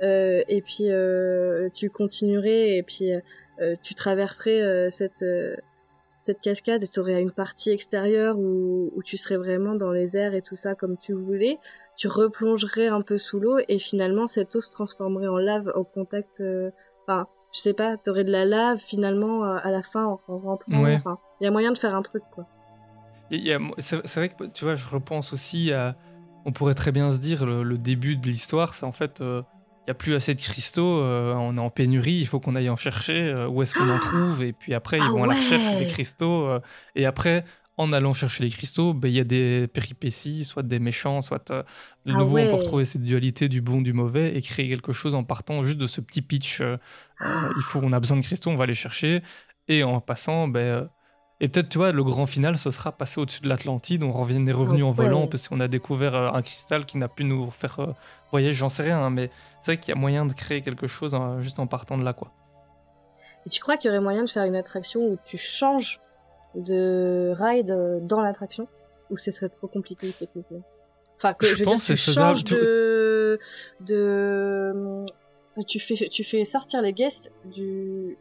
[0.00, 0.88] Et puis,
[1.74, 3.10] tu continuerais, et puis
[3.82, 5.24] tu traverserais cette
[6.20, 10.34] cette cascade, et t'aurais une partie extérieure où, où tu serais vraiment dans les airs
[10.34, 11.58] et tout ça comme tu voulais
[11.96, 15.84] tu replongerais un peu sous l'eau et finalement cette eau se transformerait en lave au
[15.84, 16.40] contact.
[16.40, 16.70] euh,
[17.06, 20.38] Enfin, je sais pas, t'aurais de la lave finalement euh, à la fin en, en
[20.38, 20.82] rentrant.
[20.82, 20.96] Ouais.
[20.96, 22.44] Enfin, il y a moyen de faire un truc quoi.
[23.78, 25.96] C'est vrai que tu vois, je repense aussi à.
[26.46, 29.20] On pourrait très bien se dire, le, le début de l'histoire, c'est en fait.
[29.20, 29.42] euh,
[29.86, 32.54] Il n'y a plus assez de cristaux, euh, on est en pénurie, il faut qu'on
[32.54, 35.24] aille en chercher, euh, où est-ce qu'on en trouve, et puis après, ils Ah vont
[35.24, 35.78] à la recherche ouais.
[35.78, 36.60] des cristaux, euh,
[36.94, 37.44] et après,
[37.76, 41.50] en allant chercher les cristaux, ben, il y a des péripéties, soit des méchants, soit
[41.50, 41.62] euh,
[42.06, 42.58] de Ah nouveau, on peut ouais.
[42.58, 45.86] retrouver cette dualité du bon, du mauvais, et créer quelque chose en partant juste de
[45.86, 46.60] ce petit pitch.
[46.60, 46.76] euh,
[47.22, 49.22] euh, il faut, on a besoin de cristaux, on va les chercher,
[49.68, 50.84] et en passant, ben, euh,
[51.40, 54.42] et peut-être, tu vois, le grand final, ce sera passer au-dessus de l'Atlantide, on revient,
[54.48, 55.28] est revenu Ah en volant ouais.
[55.28, 57.92] parce qu'on a découvert un cristal qui n'a pu nous faire euh,
[58.30, 60.86] voyager, j'en sais rien, hein, mais c'est vrai qu'il y a moyen de créer quelque
[60.86, 62.30] chose hein, juste en partant de là, quoi.
[63.46, 66.00] Et tu crois qu'il y aurait moyen de faire une attraction où tu changes
[66.54, 68.68] de ride euh, dans l'attraction
[69.10, 70.62] Ou ce serait trop compliqué techniquement
[71.16, 73.38] Enfin, que Je je, veux pense dire, tu changes de.
[73.80, 75.04] de.
[75.68, 78.16] Tu fais, tu fais sortir les guests du,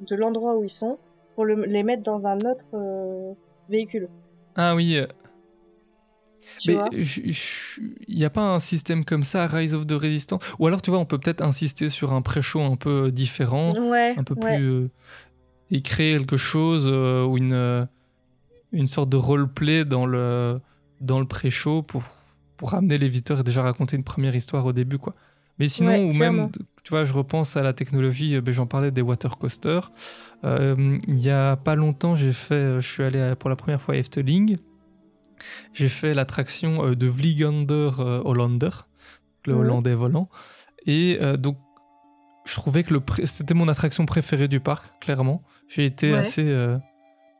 [0.00, 0.98] de l'endroit où ils sont
[1.34, 3.32] pour le- les mettre dans un autre euh,
[3.68, 4.08] véhicule.
[4.56, 5.06] Ah oui, euh,
[6.58, 6.78] Tu mais
[8.08, 10.42] il n'y a pas un système comme ça, Rise of the Resistance?
[10.58, 14.14] Ou alors, tu vois, on peut peut-être insister sur un pré-show un peu différent, Ouais.
[14.16, 14.56] un peu ouais.
[14.56, 14.66] plus.
[14.68, 14.90] euh,
[15.70, 17.84] et créer quelque chose euh, ou une, euh,
[18.72, 20.60] une sorte de roleplay dans le,
[21.00, 22.04] dans le pré-show pour,
[22.56, 25.14] pour amener les visiteurs et déjà raconter une première histoire au début, quoi.
[25.58, 26.50] Mais sinon, Ouais, ou même,
[26.84, 29.90] tu vois, je repense à la technologie, euh, ben, j'en parlais des water coasters.
[30.44, 33.94] Euh, il y a pas longtemps, j'ai fait, je suis allé pour la première fois
[33.94, 34.58] à Efteling.
[35.72, 38.70] J'ai fait l'attraction de Vligander euh, Hollander,
[39.46, 39.60] le Mhm.
[39.60, 40.28] hollandais volant.
[40.86, 41.56] Et euh, donc,
[42.44, 42.94] je trouvais que
[43.24, 45.42] c'était mon attraction préférée du parc, clairement.
[45.68, 46.18] J'ai été Ouais.
[46.18, 46.44] assez.
[46.44, 46.76] euh,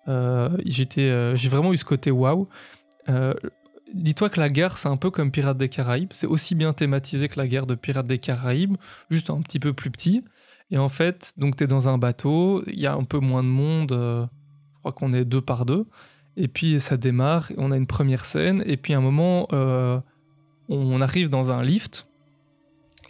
[0.08, 2.48] euh, j'étais, euh, j'ai vraiment eu ce côté waouh.
[3.08, 3.34] Euh,
[3.94, 6.10] Dis-toi que la gare, c'est un peu comme Pirates des Caraïbes.
[6.12, 8.76] C'est aussi bien thématisé que la gare de Pirates des Caraïbes,
[9.10, 10.24] juste un petit peu plus petit.
[10.72, 13.44] Et en fait, donc tu es dans un bateau, il y a un peu moins
[13.44, 14.24] de monde, euh,
[14.74, 15.86] je crois qu'on est deux par deux.
[16.36, 19.46] Et puis ça démarre, on a une première scène, et puis à un moment,
[20.68, 22.06] on arrive dans un lift,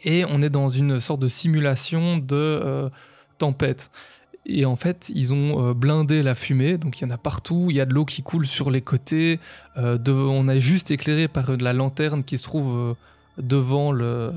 [0.05, 2.91] et on est dans une sorte de simulation de
[3.39, 3.91] tempête.
[4.49, 7.66] Et en fait, ils ont euh, blindé la fumée, donc il y en a partout,
[7.70, 9.40] il y a de l'eau qui coule sur les côtés,
[9.76, 12.94] euh, de, on est juste éclairé par de la lanterne qui se trouve euh,
[13.42, 14.32] devant le,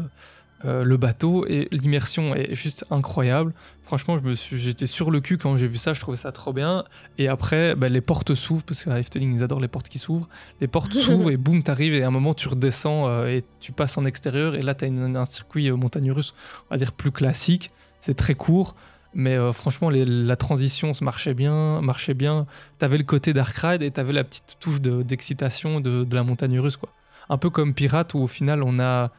[0.66, 3.54] euh, le bateau, et l'immersion est juste incroyable.
[3.84, 6.84] Franchement, j'étais sur le cul quand j'ai vu ça, je trouvais ça trop bien.
[7.18, 10.28] Et après, bah, les portes s'ouvrent, parce qu'à Efteling, ils adorent les portes qui s'ouvrent.
[10.62, 13.72] Les portes s'ouvrent et boum, t'arrives, et à un moment, tu redescends euh, et tu
[13.72, 16.34] passes en extérieur, et là, t'as une- un circuit montagne russe,
[16.70, 17.70] on va dire plus classique.
[18.02, 18.76] C'est très court,
[19.14, 22.46] mais euh, franchement, les- la transition se marchait bien, marchait bien.
[22.78, 26.24] T'avais le côté Dark Ride et t'avais la petite touche de- d'excitation de, de la
[26.24, 26.90] montagne russe, quoi.
[27.30, 29.12] Un peu comme Pirate, où au final, on a.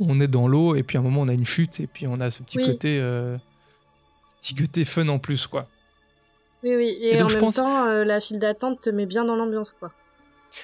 [0.00, 2.06] on- est dans l'eau, et puis à un moment, on a une chute, et puis
[2.06, 2.66] on a ce petit Oui.
[2.66, 2.98] côté.
[3.00, 3.36] euh,
[4.40, 5.66] petit côté fun en plus, quoi.
[6.62, 6.96] Oui, oui.
[7.00, 9.24] Et, Et donc, en je même pense- temps, euh, la file d'attente te met bien
[9.24, 9.90] dans l'ambiance, quoi.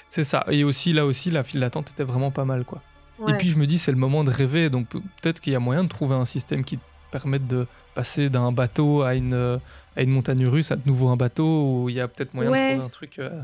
[0.09, 0.45] C'est ça.
[0.51, 2.81] Et aussi, là aussi, la file d'attente était vraiment pas mal, quoi.
[3.19, 3.33] Ouais.
[3.33, 5.57] Et puis, je me dis, c'est le moment de rêver, donc pe- peut-être qu'il y
[5.57, 9.59] a moyen de trouver un système qui te permette de passer d'un bateau à une,
[9.97, 12.51] à une montagne russe, à de nouveau un bateau, où il y a peut-être moyen
[12.51, 12.69] Ouais.
[12.71, 13.19] de trouver un truc.
[13.19, 13.43] euh,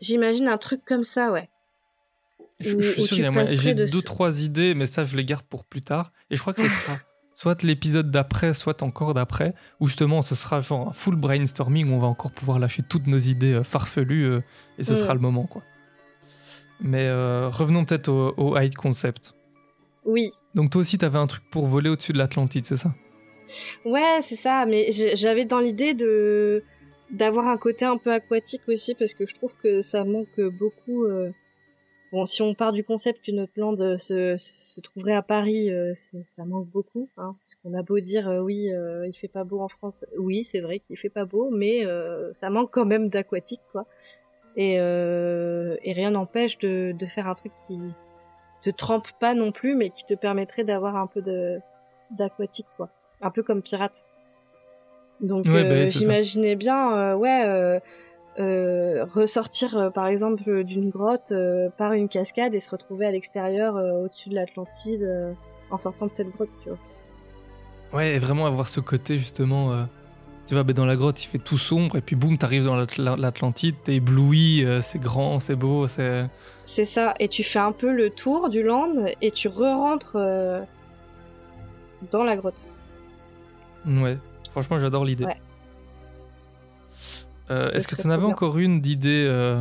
[0.00, 1.48] J'imagine un truc comme ça, ouais.
[2.60, 3.46] Je, suis sûr qu'il y a moyen.
[3.46, 6.12] J'ai de deux, trois idées, mais ça, je les garde pour plus tard.
[6.30, 6.98] Et je crois que ce sera
[7.34, 11.94] soit l'épisode d'après, soit encore d'après, où justement, ce sera genre un full brainstorming où
[11.94, 14.40] on va encore pouvoir lâcher toutes nos idées euh, farfelues, euh,
[14.76, 14.96] et ce Mm.
[14.96, 15.62] sera le moment, quoi.
[16.80, 19.34] Mais euh, revenons peut-être au, au hide concept.
[20.04, 20.30] Oui.
[20.54, 22.92] Donc toi aussi, t'avais un truc pour voler au-dessus de l'Atlantide, c'est ça?
[23.84, 26.62] Ouais, c'est ça, mais j'avais dans l'idée de
[27.10, 31.04] d'avoir un côté un peu aquatique aussi parce que je trouve que ça manque beaucoup
[31.04, 31.30] euh,
[32.10, 35.70] Bon, si on part du concept que notre land euh, se, se trouverait à Paris,
[35.70, 35.92] euh,
[36.24, 37.10] ça manque beaucoup.
[37.18, 40.06] Hein, parce qu'on a beau dire euh, oui, euh, il fait pas beau en France.
[40.16, 43.84] Oui, c'est vrai qu'il fait pas beau, mais euh, ça manque quand même d'aquatique, quoi.
[44.56, 47.78] Et, euh, et rien n'empêche de, de faire un truc qui
[48.62, 51.22] te trempe pas non plus, mais qui te permettrait d'avoir un peu
[52.10, 52.88] d'aquatique, quoi.
[53.20, 54.04] Un peu comme pirate.
[55.20, 57.80] Donc Ouais, bah euh, j'imaginais bien, euh, ouais.
[58.38, 61.32] euh, ressortir par exemple d'une grotte
[61.76, 65.34] par une cascade et se retrouver à l'extérieur au-dessus de l'Atlantide
[65.70, 66.78] en sortant de cette grotte, tu vois.
[67.92, 69.88] Ouais, et vraiment avoir ce côté justement.
[70.46, 72.76] tu vois, ben, dans la grotte, il fait tout sombre, et puis boum, t'arrives dans
[72.76, 76.26] l'Atl- l'Atlantide, t'es ébloui, c'est grand, c'est beau, c'est.
[76.62, 80.16] C'est ça, et tu fais un peu le tour du land et tu re-rentres
[82.12, 82.68] dans la grotte.
[83.86, 84.18] Ouais,
[84.50, 85.24] franchement, j'adore l'idée.
[85.24, 85.40] Ouais.
[87.50, 89.60] Euh, Ce Est-ce que tu en avais encore une d'idée euh,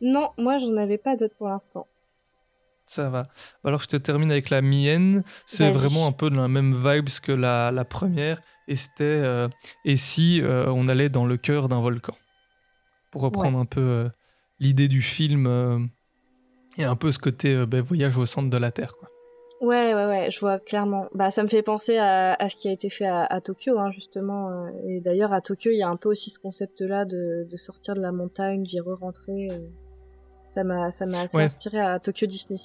[0.00, 1.86] Non, moi j'en avais pas d'autres pour l'instant.
[2.86, 3.28] Ça va.
[3.64, 5.22] Alors je te termine avec la mienne.
[5.44, 8.40] C'est vraiment un peu de la même vibes que la, la première.
[8.68, 9.48] Et c'était euh,
[9.84, 12.16] et si on allait dans le cœur d'un volcan?
[13.10, 14.10] Pour reprendre un peu
[14.60, 15.88] l'idée du film
[16.76, 18.94] et un peu ce côté ben, voyage au centre de la Terre.
[18.96, 19.08] Quoi.
[19.62, 21.06] Ouais, ouais, ouais, je vois clairement.
[21.14, 23.78] Bah, ça me fait penser à, à ce qui a été fait à, à Tokyo,
[23.78, 24.50] hein, justement.
[24.50, 27.56] euh, Et d'ailleurs, à Tokyo, il y a un peu aussi ce concept-là de, de
[27.56, 29.48] sortir de la montagne, d'y re-rentrer.
[29.50, 29.58] euh.
[30.46, 31.44] Ça m'a, ça m'a assez Ouais.
[31.44, 32.58] inspiré à Tokyo Disney.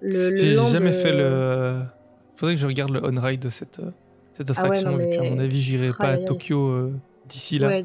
[0.00, 1.82] Le, le J'ai jamais fait le.
[2.36, 3.90] Faudrait que je regarde le on-ride de cette, euh,
[4.34, 6.18] cette Ah ouais, attraction, vu qu'à mais- mon avis, j'irai pas à.
[6.18, 6.92] Tokyo euh,
[7.28, 7.68] d'ici là.
[7.68, 7.84] Ouais.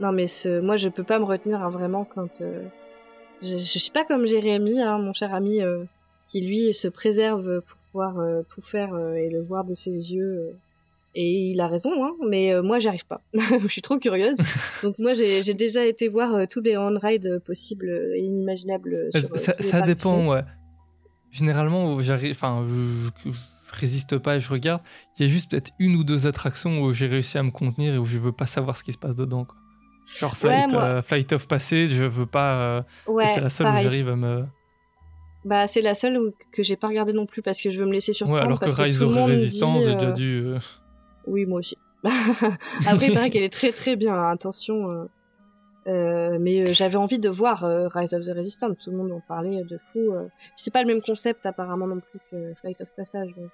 [0.00, 0.60] Non, mais ce...
[0.60, 2.40] moi, je peux pas me retenir hein, vraiment quand.
[2.42, 2.62] euh,
[3.42, 5.84] Je, je suis pas comme Jérémy, hein, mon cher ami, euh,
[6.28, 9.90] qui lui se préserve pour pouvoir euh, tout faire euh, et le voir de ses
[9.90, 10.24] yeux.
[10.50, 10.52] euh.
[11.14, 13.22] Et il a raison, hein, mais euh, moi, j'y arrive pas.
[13.34, 14.36] je suis trop curieuse.
[14.82, 19.08] Donc, moi, j'ai déjà été voir tous les on-rides possibles et inimaginables.
[19.12, 19.20] Ça,
[19.58, 20.42] sur, dépend, ouais.
[21.30, 24.80] Généralement, j'arrive, enfin, je, je- je résiste pas et je regarde.
[25.18, 27.94] Il y a juste peut-être une ou deux attractions où j'ai réussi à me contenir
[27.94, 29.44] et où je veux pas savoir ce qui se passe dedans.
[29.44, 29.56] Quoi.
[30.20, 32.60] Genre Flight, moi- euh, Flight of Passage, je veux pas.
[32.60, 34.44] euh, Ouais, c'est la seule où j'arrive à me.
[35.48, 37.92] Bah, c'est la seule que j'ai pas regardé non plus parce que je veux me
[37.92, 38.38] laisser surprendre.
[38.40, 40.42] Ouais, alors que Rise of Resistance, j'ai déjà euh, dû.
[40.46, 40.58] euh,
[41.26, 41.76] Oui, moi aussi.
[42.86, 45.08] Après, il paraît qu'elle est très très bien, hein, attention.
[45.86, 49.10] euh, mais euh, j'avais envie de voir euh, Rise of the Resistance, tout le monde
[49.12, 50.12] en parlait de fou.
[50.54, 53.30] C'est pas le même concept apparemment non plus que Flight of Passage.
[53.34, 53.50] Donc,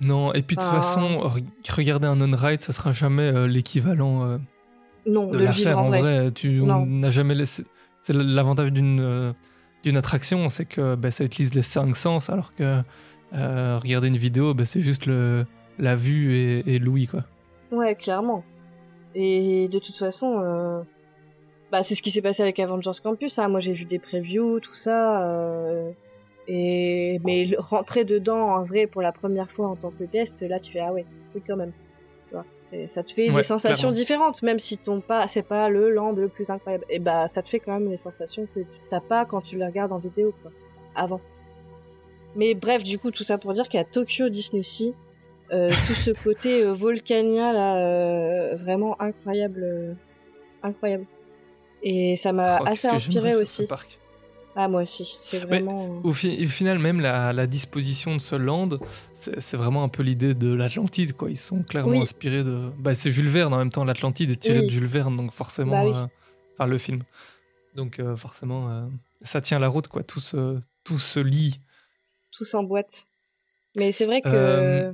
[0.00, 1.44] Non, et puis de toute façon, re-
[1.76, 4.38] regarder un on-ride, ça sera jamais l'équivalent
[5.06, 6.00] de de le vivre en en vrai.
[6.00, 6.30] vrai.
[6.32, 6.86] Tu on Non.
[6.86, 7.64] n'a jamais laissé.
[8.02, 9.34] C'est l'avantage d'une
[9.82, 12.82] d'une attraction, c'est que ben, ça utilise les cinq sens, alors que
[13.32, 15.08] euh, regarder une vidéo, ben, c'est juste
[15.78, 17.24] la vue et, l'ouïe, quoi.
[17.72, 18.44] Ouais, clairement.
[19.14, 20.82] Et de toute façon, euh,
[21.70, 23.38] bah, c'est ce qui s'est passé avec Avengers Campus.
[23.38, 23.48] Hein.
[23.48, 25.26] Moi, j'ai vu des previews, tout ça.
[25.28, 25.90] euh,
[26.48, 30.58] Et mais rentrer dedans en vrai pour la première fois en tant que guest, là,
[30.60, 31.72] tu fais ah ouais, oui quand même.
[32.86, 33.92] Ça te fait Ouais, des sensations clairement.
[33.92, 36.84] différentes, même si ton pas, c'est pas le land le plus incroyable.
[36.88, 39.58] Et bah, ça te fait quand même des sensations que tu t'as pas quand tu
[39.58, 40.50] le regardes en vidéo, quoi.
[40.94, 41.20] Avant.
[42.36, 44.94] Mais bref, du coup, tout ça pour dire qu'à Tokyo Disney Sea,
[45.52, 49.94] euh, tout ce côté euh, volcanien là, euh, vraiment incroyable, euh,
[50.62, 51.06] incroyable.
[51.82, 53.66] Et ça m'a Oh, assez inspiré ce aussi.
[53.66, 53.98] parc.
[54.56, 55.84] Ah moi aussi, c'est vraiment.
[55.84, 58.68] euh, Au, fi- au final, même la, la disposition de ce land,
[59.14, 61.30] c'est vraiment un peu l'idée de l'Atlantide, quoi.
[61.30, 62.00] Ils sont clairement Oui.
[62.00, 62.70] inspirés de.
[62.78, 64.66] Bah, c'est Jules Verne en même temps, l'Atlantide est tiré Oui.
[64.66, 65.72] de Jules Verne, donc forcément.
[65.72, 65.94] Bah oui.
[65.96, 66.06] euh,
[66.54, 67.02] Enfin, le film.
[67.76, 68.82] Donc, euh, forcément, euh,
[69.22, 70.02] ça tient la route, quoi.
[70.02, 71.60] Tout se, tout se lie.
[72.32, 73.06] tous en boîte.
[73.76, 74.92] Mais c'est vrai que Euh,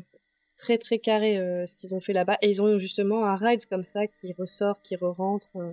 [0.58, 2.36] très très carré euh, ce qu'ils ont fait là-bas.
[2.42, 5.48] Et ils ont justement un ride comme ça qui ressort, qui re-rentre.
[5.56, 5.72] euh,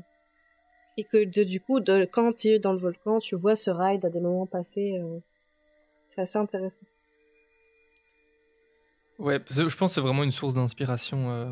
[0.97, 3.71] et que de- du coup, de, quand tu es dans le volcan, tu vois ce
[3.71, 4.99] ride à des moments passés.
[5.01, 5.19] euh,
[6.05, 6.83] c'est assez intéressant.
[9.19, 11.49] Ouais, je pense que c'est vraiment une source d'inspiration euh,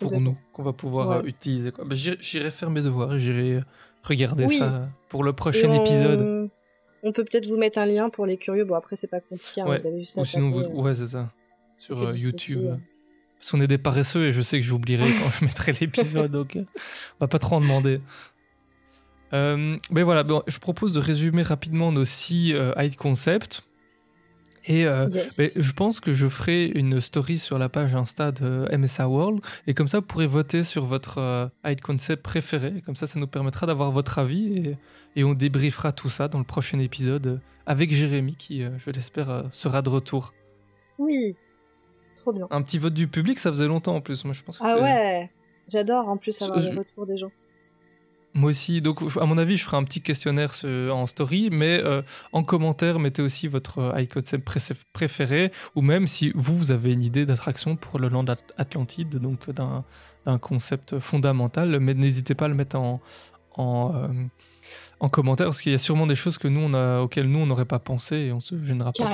[0.00, 1.16] pour nous, qu'on va pouvoir Ouais.
[1.16, 1.70] euh, utiliser.
[1.72, 1.84] quoi.
[1.84, 3.60] Bah, j'irai- faire mes devoirs et j'irai
[4.02, 4.56] regarder Oui.
[4.58, 6.50] ça pour le prochain on- épisode.
[7.04, 8.64] On peut peut-être vous mettre un lien pour les curieux.
[8.64, 9.60] Bon, après, c'est pas compliqué.
[9.60, 9.78] hein, Ouais.
[9.78, 10.62] Vous avez juste Ou sinon, vous...
[10.82, 11.32] ouais, c'est ça.
[11.76, 12.66] Sur YouTube.
[12.66, 12.76] Euh.
[13.42, 16.54] Parce qu'on est des paresseux et je sais que j'oublierai quand je mettrai l'épisode, donc
[16.54, 16.60] euh,
[17.18, 18.00] on va pas trop en demander.
[19.32, 23.64] Euh, mais voilà, bon, je propose de résumer rapidement nos six euh, hide concepts.
[24.66, 25.38] Et euh, Yes.
[25.40, 29.40] mais je pense que je ferai une story sur la page Insta de MSA World.
[29.66, 32.80] Et comme ça, vous pourrez voter sur votre euh, hide concept préféré.
[32.86, 34.56] Comme ça, ça nous permettra d'avoir votre avis.
[34.56, 34.76] Et,
[35.16, 37.36] et on débriefera tout ça dans le prochain épisode euh,
[37.66, 40.32] avec Jérémy qui, euh, je l'espère, euh, sera de retour.
[40.98, 41.34] Oui.
[42.22, 42.46] Trop bien.
[42.50, 44.24] Un petit vote du public, ça faisait longtemps en plus.
[44.24, 45.30] Moi, je pense que Ah ouais.
[45.68, 47.30] J'adore en plus avoir Je- les retours des gens.
[48.34, 52.00] Moi aussi, donc à mon avis, je ferai un petit questionnaire en story, mais euh,
[52.32, 54.60] en commentaire, mettez aussi votre euh, pré-
[54.94, 59.16] préféré, ou même si vous, vous avez une idée d'attraction pour le Land At- Atlantide,
[59.18, 59.52] donc euh,
[60.24, 63.02] d'un concept fondamental, mais n'hésitez pas à le mettre en,
[63.56, 64.08] en, euh,
[65.00, 67.38] en commentaire, parce qu'il y a sûrement des choses que nous, on a, auxquelles nous,
[67.40, 69.04] on n'aurait pas pensé, et on se gênera pas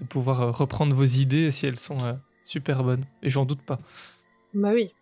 [0.00, 2.12] de pouvoir reprendre vos idées si elles sont euh,
[2.50, 3.78] super bonnes, et j'en doute pas.
[4.54, 4.92] Bah oui.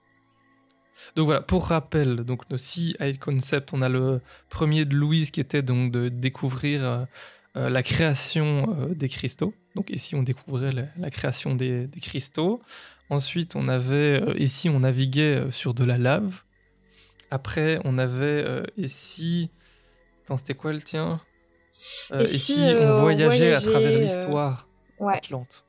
[1.17, 4.21] Donc voilà, pour rappel, donc nos six high concepts, on a le
[4.51, 7.05] premier de Louise qui était donc de découvrir euh,
[7.57, 9.55] euh, la création euh, des cristaux.
[9.77, 12.61] Donc ici on découvrait la, la création des, des cristaux.
[13.11, 16.43] Ensuite on avait, ici on naviguait sur de la lave.
[17.31, 19.51] Après on avait ici,
[20.25, 21.21] attends c'était quoi le tien?
[22.21, 24.67] Ici on voyageait à travers l'histoire
[24.99, 25.65] Ouais, atlante.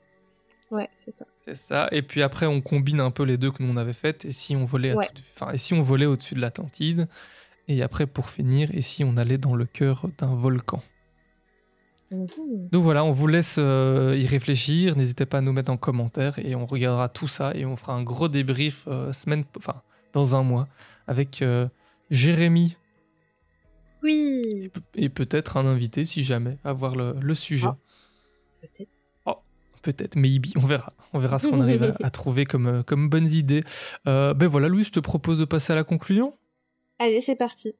[0.71, 1.25] Ouais, c'est ça.
[1.45, 1.87] C'est ça.
[1.91, 4.25] Et puis après, on combine un peu les deux que nous on avait faites.
[4.25, 5.07] Et si on volait, à Ouais.
[5.07, 7.07] toute- enfin, et si on volait au-dessus de l'Atlantide?
[7.67, 10.81] Et après, pour finir, et si on allait dans le cœur d'un volcan?
[12.11, 12.69] Mhm.
[12.71, 14.95] Donc voilà, on vous laisse euh, y réfléchir.
[14.95, 17.93] N'hésitez pas à nous mettre en commentaire et on regardera tout ça et on fera
[17.93, 20.67] un gros débrief euh, semaine, enfin dans un mois
[21.05, 21.67] avec euh,
[22.09, 22.75] Jérémy
[24.01, 27.67] Oui, et peut-être un invité si jamais à voir le, le sujet.
[27.67, 27.77] Ah.
[28.61, 28.89] peut-être.
[29.81, 30.91] Peut-être, maybe, on verra.
[31.13, 33.63] On verra ce qu'on arrive à, à trouver comme, euh, comme bonnes idées.
[34.07, 36.33] Euh, ben voilà, Louis, je te propose de passer à la conclusion.
[36.99, 37.71] Allez, c'est parti.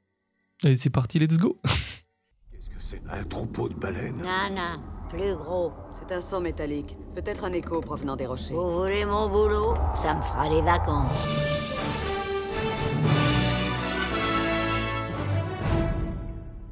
[0.63, 1.59] Allez, c'est parti, let's go.
[2.51, 4.17] Qu'est-ce que c'est Un troupeau de baleines?
[4.17, 4.79] Non, non,
[5.09, 5.73] plus gros.
[5.93, 6.95] C'est un son métallique.
[7.15, 8.53] Peut-être un écho provenant des rochers.
[8.53, 9.73] Vous voulez mon boulot?
[10.01, 11.11] Ça me fera des vacances.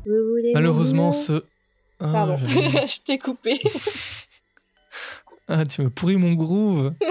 [0.06, 1.44] Vous voulez Malheureusement, ce.
[2.00, 3.60] Ah, Pardon, je t'ai coupé.
[5.48, 6.93] Ah, tu me pourris mon groove.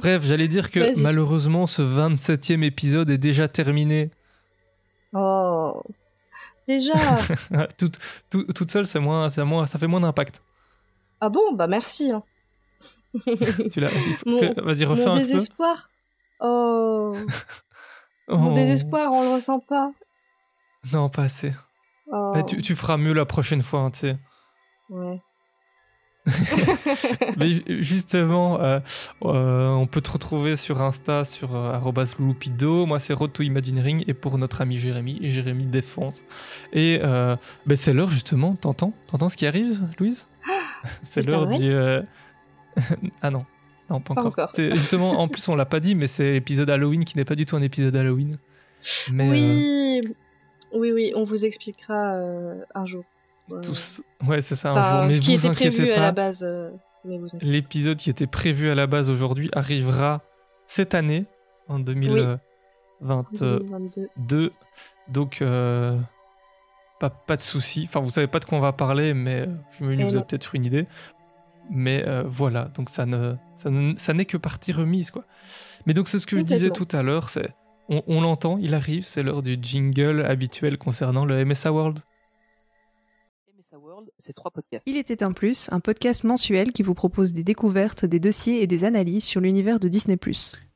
[0.00, 4.10] Bref, j'allais dire que malheureusement, ce 27e épisode est déjà terminé.
[5.12, 5.82] Oh.
[6.68, 6.94] Déjà.
[7.78, 7.98] toute,
[8.30, 10.40] tout- toute seule, c'est moins, c'est moins, ça fait moins d'impact.
[11.20, 12.12] ah bon, bah merci.
[12.12, 12.22] hein.
[13.70, 13.90] Tu l'as.
[14.62, 15.18] Vas-y, refais Mon un peu.
[15.18, 15.90] désespoir.
[16.40, 17.14] Oh.
[18.28, 18.54] Mon Oh.
[18.54, 19.92] désespoir, on le ressent pas.
[20.92, 21.52] Non, pas assez.
[22.06, 22.32] Oh.
[22.34, 24.16] Bah, tu, tu feras mieux la prochaine fois, hein, tu sais.
[24.88, 25.20] Ouais.
[27.36, 28.78] Mais justement, euh,
[29.24, 31.78] euh, on peut te retrouver sur Insta sur euh,
[32.18, 32.86] louloupido.
[32.86, 34.04] Moi, c'est Road to Imagineering.
[34.06, 36.22] Et pour notre ami Jérémy, et Jérémy Défense.
[36.72, 38.54] Et euh, ben, c'est l'heure, justement.
[38.54, 40.26] T'entends T'entends ce qui arrive, Louise?
[41.04, 41.72] C'est l'heure du.
[43.22, 43.44] ah non.
[43.88, 44.52] Non, pas Pas encore.
[44.56, 47.46] justement, en plus, on l'a pas dit, mais c'est l'épisode Halloween qui n'est pas du
[47.46, 48.38] tout un épisode Halloween.
[49.12, 50.00] Mais oui.
[50.72, 52.16] Oui, oui, on vous expliquera
[52.74, 53.04] un jour.
[53.60, 54.02] Tous.
[54.26, 55.06] Ouais, c'est ça, un Enfin, jour.
[55.08, 56.42] Mais ce qui vous était prévu à la base.
[56.44, 56.70] euh,
[57.40, 60.20] L'épisode qui était prévu à la base aujourd'hui arrivera
[60.66, 61.24] cette année,
[61.68, 62.38] en 2022.
[63.00, 63.58] pas.
[63.58, 64.52] 2022.
[65.08, 65.98] Donc, euh,
[67.00, 67.84] pas, pas de souci.
[67.88, 70.14] Enfin, vous savez pas de quoi on va parler, mais euh, je me Eh vous
[70.16, 70.86] avez peut-être une idée.
[71.70, 75.24] Mais euh, voilà, donc ça ne, ça ne- ça n'est que partie remise, quoi.
[75.86, 77.48] Mais donc c'est ce que je disais tout à l'heure, c'est
[77.88, 82.00] on, on l'entend, il arrive, c'est l'heure du jingle habituel concernant le MSA World.
[84.86, 88.66] Il était un plus, un podcast mensuel qui vous propose des découvertes, des dossiers et
[88.66, 90.18] des analyses sur l'univers de Disney+.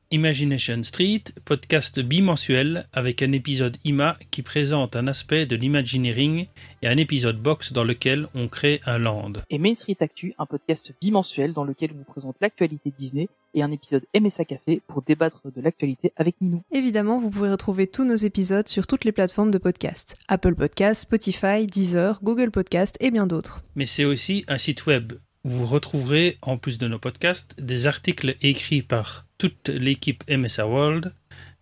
[0.09, 6.47] Imagination Street, podcast bimensuel avec un épisode IMA qui présente un aspect de l'imagineering
[6.81, 9.33] et un épisode box dans lequel on crée un land.
[9.49, 13.63] Et Main Street Actu, un podcast bimensuel dans lequel on vous présente l'actualité Disney et
[13.63, 16.63] un épisode MSA Café pour débattre de l'actualité avec Ninou.
[16.71, 20.15] Évidemment, vous pouvez retrouver tous nos épisodes sur toutes les plateformes de podcast.
[20.29, 23.61] Apple Podcast, Spotify, Deezer, Google Podcast et bien d'autres.
[23.75, 27.85] Mais c'est aussi un site web où vous retrouverez, en plus de nos podcasts, des
[27.85, 31.13] articles écrits par toute l'équipe MSA World,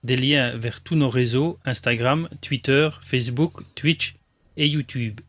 [0.03, 4.15] des liens vers tous nos réseaux Instagram, Twitter, Facebook, Twitch
[4.57, 5.19] et YouTube,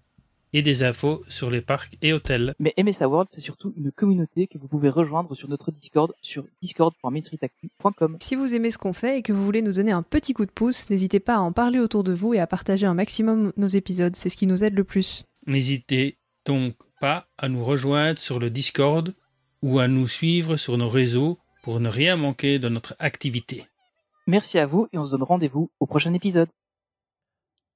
[0.52, 2.54] et des infos sur les parcs et hôtels.
[2.58, 6.44] Mais MSA World, c'est surtout une communauté que vous pouvez rejoindre sur notre Discord sur
[6.62, 8.18] discord.mainstreetactu.com.
[8.20, 10.46] Si vous aimez ce qu'on fait et que vous voulez nous donner un petit coup
[10.46, 13.52] de pouce, n'hésitez pas à en parler autour de vous et à partager un maximum
[13.56, 15.24] nos épisodes, c'est ce qui nous aide le plus.
[15.46, 19.14] N'hésitez donc pas à nous rejoindre sur le Discord
[19.62, 23.66] ou à nous suivre sur nos réseaux pour ne rien manquer de notre activité.
[24.28, 26.48] Merci à vous et on se donne rendez-vous au prochain épisode.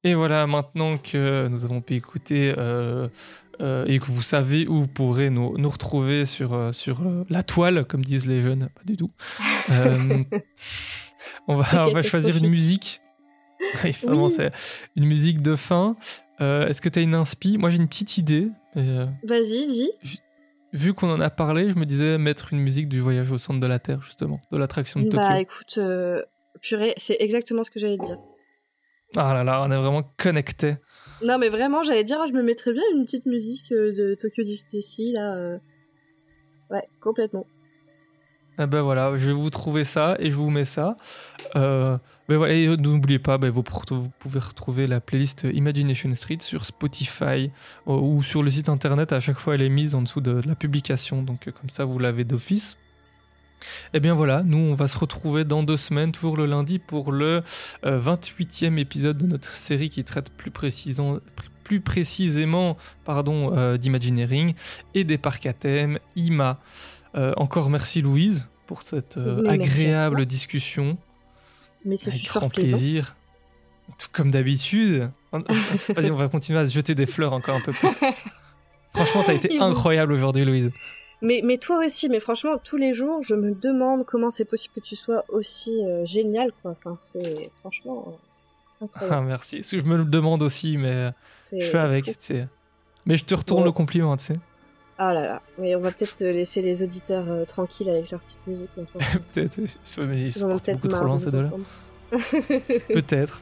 [0.04, 3.08] Et voilà, maintenant que nous avons pu écouter euh,
[3.60, 7.24] euh, et que vous savez où vous pourrez nous, nous retrouver sur, euh, sur euh,
[7.30, 9.10] la toile, comme disent les jeunes, pas du tout.
[9.72, 10.22] Euh,
[11.48, 13.00] on, va, on va choisir une musique.
[13.84, 14.32] Oui, vraiment, Oui.
[14.34, 14.52] c'est
[14.96, 15.94] une musique de fin.
[16.40, 17.58] Euh, Est-ce que tu as une inspi?
[17.58, 18.48] Moi, j'ai une petite idée.
[18.76, 19.90] euh, Vas-y, dis.
[20.72, 23.60] Vu qu'on en a parlé, je me disais mettre une musique du voyage au centre
[23.60, 25.26] de la Terre, justement, de l'attraction de Tokyo.
[25.28, 26.22] Bah écoute, euh,
[26.60, 28.18] purée, c'est exactement ce que j'allais dire.
[29.16, 30.76] Ah là là, on est vraiment connectés.
[31.22, 34.42] Non, mais vraiment, j'allais dire, je me mettrais bien une petite musique euh, de Tokyo
[34.44, 35.34] Disney là.
[35.34, 35.58] euh.
[36.70, 37.44] Ouais, complètement.
[38.62, 40.96] Eh ben voilà, je vais vous trouver ça et je vous mets ça.
[41.56, 41.96] Euh,
[42.28, 47.50] ben voilà, et n'oubliez pas, ben vous, pouvez retrouver la playlist Imagination Street sur Spotify
[47.88, 49.12] euh, ou sur le site internet.
[49.12, 51.86] À chaque fois, elle est mise en dessous de, la publication, donc euh, comme ça,
[51.86, 52.76] vous l'avez d'office.
[53.94, 57.12] Et bien voilà, nous, on va se retrouver dans deux semaines, toujours le lundi, pour
[57.12, 57.42] le
[57.86, 61.20] euh, 28e épisode de notre série qui traite plus, précisant-
[61.64, 64.54] plus précisément pardon, euh, d'Imagineering
[64.94, 66.58] et des parcs à thème, IMA.
[67.16, 70.96] Euh, encore merci Louise pour cette euh, agréable discussion.
[71.84, 73.16] Mais ce Avec grand plaisir.
[73.98, 75.10] Tout comme d'habitude.
[75.32, 77.88] Vas-y, on va continuer à se jeter des fleurs encore un peu plus.
[78.94, 80.70] Franchement, t'as été incroyable aujourd'hui, Louise.
[81.22, 84.74] Mais, mais toi aussi, mais franchement, tous les jours, je me demande comment c'est possible
[84.74, 86.70] que tu sois aussi euh, génial, quoi.
[86.72, 88.04] Enfin, c'est franchement
[88.82, 89.26] euh, Ah, incroyable.
[89.26, 89.62] merci.
[89.62, 91.10] Je me le demande aussi, mais
[91.52, 92.04] je fais avec.
[92.06, 92.10] fou.
[92.12, 92.48] tu sais.
[93.06, 93.66] Mais je te retourne Ouais.
[93.66, 94.32] le compliment, tu sais.
[95.02, 98.46] Ah là là, mais on va peut-être laisser les auditeurs euh, tranquilles avec leur petite
[98.46, 98.68] musique.
[99.32, 99.58] Peut-être.
[99.96, 101.50] Mais ils sont peut-être beaucoup trop loin, ces deux-là.
[102.92, 103.40] Peut-être.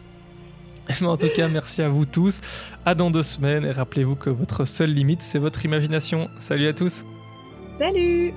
[1.00, 2.40] Mais en tout cas, merci à vous tous.
[2.86, 3.64] À dans deux semaines.
[3.64, 6.30] Et rappelez-vous que votre seule limite, c'est votre imagination.
[6.38, 7.04] Salut à tous.
[7.76, 8.32] Salut